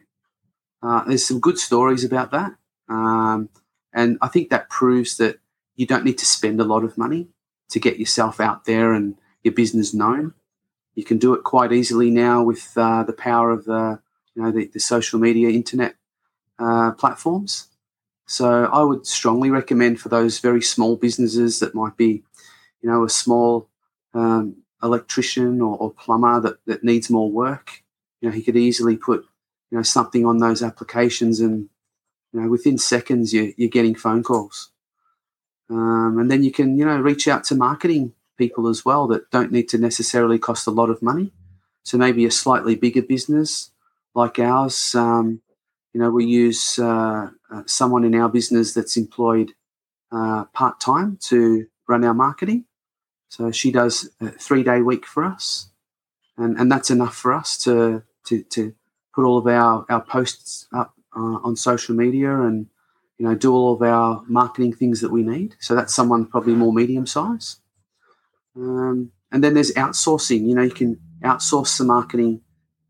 [0.82, 2.54] Uh, there's some good stories about that.
[2.88, 3.50] Um,
[3.92, 5.38] and I think that proves that
[5.76, 7.28] you don't need to spend a lot of money
[7.70, 10.34] to get yourself out there and your business known.
[10.94, 14.00] You can do it quite easily now with uh, the power of the,
[14.34, 15.94] you know, the, the social media, internet
[16.58, 17.68] uh, platforms.
[18.26, 22.22] So I would strongly recommend for those very small businesses that might be,
[22.82, 23.68] you know, a small
[24.14, 27.82] um, electrician or, or plumber that, that needs more work.
[28.20, 29.24] You know, he could easily put,
[29.70, 31.68] you know, something on those applications and
[32.32, 34.70] you know, within seconds, you're, you're getting phone calls.
[35.68, 39.30] Um, and then you can, you know, reach out to marketing people as well that
[39.30, 41.32] don't need to necessarily cost a lot of money.
[41.82, 43.70] So maybe a slightly bigger business
[44.14, 45.40] like ours, um,
[45.92, 49.52] you know, we use uh, uh, someone in our business that's employed
[50.12, 52.64] uh, part time to run our marketing.
[53.30, 55.70] So she does a three day week for us,
[56.36, 58.74] and, and that's enough for us to, to, to
[59.14, 62.66] put all of our, our posts up uh, on social media and
[63.18, 65.54] you know do all of our marketing things that we need.
[65.60, 67.60] So that's someone probably more medium size.
[68.56, 70.46] Um, and then there's outsourcing.
[70.48, 72.40] You know, you can outsource the marketing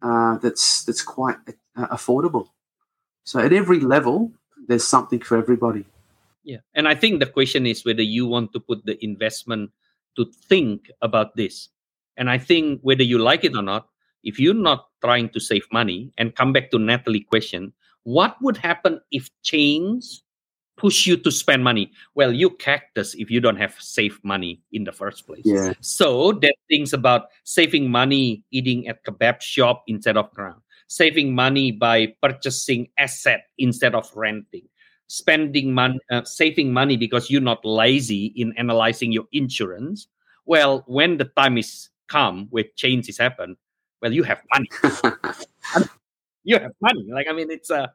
[0.01, 1.37] uh, that's that's quite
[1.77, 2.49] uh, affordable.
[3.25, 4.33] So at every level,
[4.69, 5.85] there's something for everybody.
[6.45, 6.59] Yeah.
[6.75, 9.73] And I think the question is whether you want to put the investment
[10.17, 11.69] to think about this.
[12.17, 13.89] And I think whether you like it or not,
[14.23, 17.73] if you're not trying to save money and come back to Natalie question,
[18.05, 20.23] what would happen if chains
[20.77, 21.93] push you to spend money?
[22.15, 25.43] Well, you cactus if you don't have save money in the first place.
[25.45, 25.75] Yeah.
[25.81, 31.71] So that things about saving money eating at kebab shop instead of Crown, saving money
[31.71, 34.69] by purchasing asset instead of renting,
[35.11, 40.07] spending money, uh, saving money because you're not lazy in analyzing your insurance.
[40.47, 43.57] Well, when the time is come where changes happen,
[44.01, 44.69] well, you have money.
[46.45, 47.09] you have money.
[47.13, 47.93] Like I mean, it's a,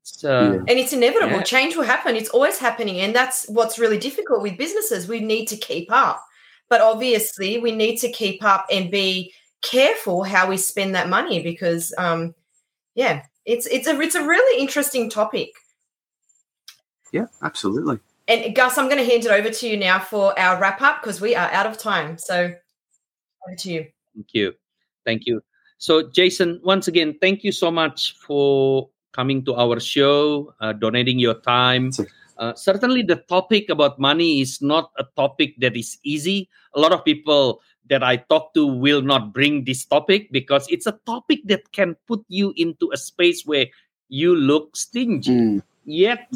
[0.00, 1.36] it's a, And it's inevitable.
[1.36, 1.42] Yeah.
[1.42, 2.16] Change will happen.
[2.16, 3.00] It's always happening.
[3.00, 5.06] And that's what's really difficult with businesses.
[5.06, 6.24] We need to keep up.
[6.70, 11.42] But obviously, we need to keep up and be careful how we spend that money
[11.42, 12.34] because, um,
[12.94, 15.50] yeah, it's it's a it's a really interesting topic.
[17.14, 18.00] Yeah, absolutely.
[18.26, 21.00] And Gus, I'm going to hand it over to you now for our wrap up
[21.00, 22.18] because we are out of time.
[22.18, 22.50] So
[23.46, 23.86] over to you.
[24.16, 24.52] Thank you.
[25.06, 25.40] Thank you.
[25.78, 31.20] So, Jason, once again, thank you so much for coming to our show, uh, donating
[31.20, 31.92] your time.
[32.36, 36.48] Uh, certainly, the topic about money is not a topic that is easy.
[36.74, 40.86] A lot of people that I talk to will not bring this topic because it's
[40.86, 43.66] a topic that can put you into a space where
[44.08, 46.32] you look stingy Mm, yet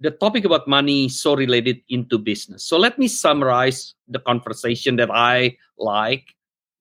[0.00, 5.10] the topic about money so related into business so let me summarize the conversation that
[5.10, 6.34] i like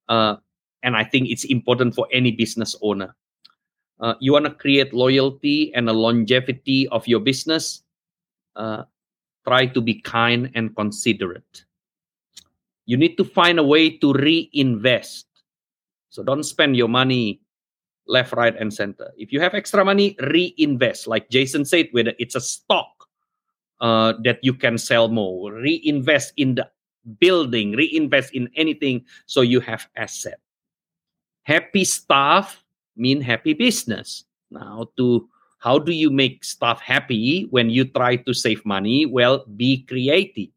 [0.09, 0.35] uh,
[0.83, 3.15] and i think it's important for any business owner
[3.99, 7.83] uh, you want to create loyalty and a longevity of your business,
[8.55, 8.83] uh,
[9.47, 11.63] try to be kind and considerate.
[12.85, 15.27] You need to find a way to reinvest.
[16.09, 17.41] So don't spend your money
[18.07, 19.11] left, right, and center.
[19.17, 21.07] If you have extra money, reinvest.
[21.07, 23.04] Like Jason said, whether it's a stock
[23.81, 26.69] uh, that you can sell more, reinvest in the
[27.19, 30.39] building, reinvest in anything so you have asset.
[31.43, 32.63] Happy staff
[32.97, 34.25] mean happy business.
[34.49, 39.05] Now, to how do you make staff happy when you try to save money?
[39.05, 40.49] Well, be creative.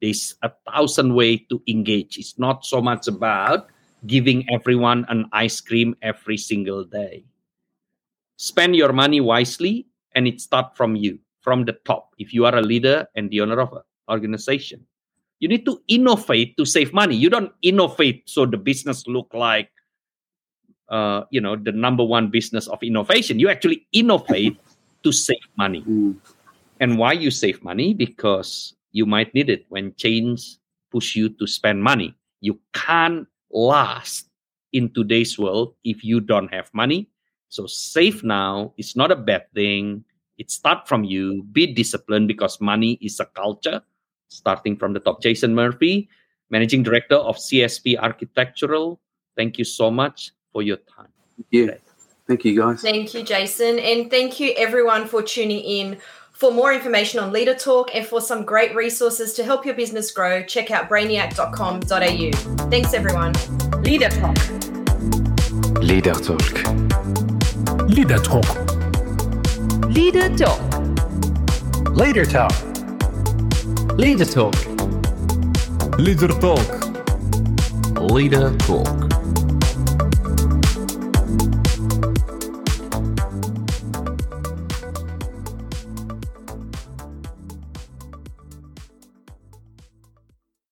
[0.00, 2.18] There's a thousand ways to engage.
[2.18, 3.68] It's not so much about
[4.06, 7.24] giving everyone an ice cream every single day.
[8.36, 12.10] Spend your money wisely, and it starts from you, from the top.
[12.18, 14.84] If you are a leader and the owner of an organization,
[15.38, 17.14] you need to innovate to save money.
[17.14, 19.70] You don't innovate so the business look like,
[20.88, 23.38] uh, you know, the number one business of innovation.
[23.38, 24.56] You actually innovate
[25.02, 25.82] to save money.
[25.82, 26.16] Mm.
[26.80, 27.92] And why you save money?
[27.92, 30.56] Because you might need it when change
[30.90, 32.14] push you to spend money.
[32.40, 34.28] You can't last
[34.72, 37.10] in today's world if you don't have money.
[37.48, 40.04] So save now is not a bad thing.
[40.38, 41.42] It start from you.
[41.52, 43.82] Be disciplined because money is a culture.
[44.28, 46.08] Starting from the top, Jason Murphy,
[46.50, 49.00] managing director of CSP Architectural.
[49.36, 51.08] Thank you so much for your time.
[51.50, 51.74] Yeah.
[52.26, 52.80] Thank you, guys.
[52.80, 53.78] Thank you, Jason.
[53.78, 55.98] And thank you, everyone, for tuning in.
[56.32, 60.10] For more information on Leader Talk and for some great resources to help your business
[60.10, 62.70] grow, check out brainiac.com.au.
[62.70, 63.34] Thanks, everyone.
[63.82, 64.36] Leader Talk.
[65.80, 66.64] Leader Talk.
[67.88, 68.63] Leader Talk.
[69.88, 70.60] Leader Talk.
[71.94, 72.52] Leader Talk.
[73.98, 74.54] Leader Talk.
[75.98, 78.10] Leader Talk.
[78.10, 79.13] Leader Talk.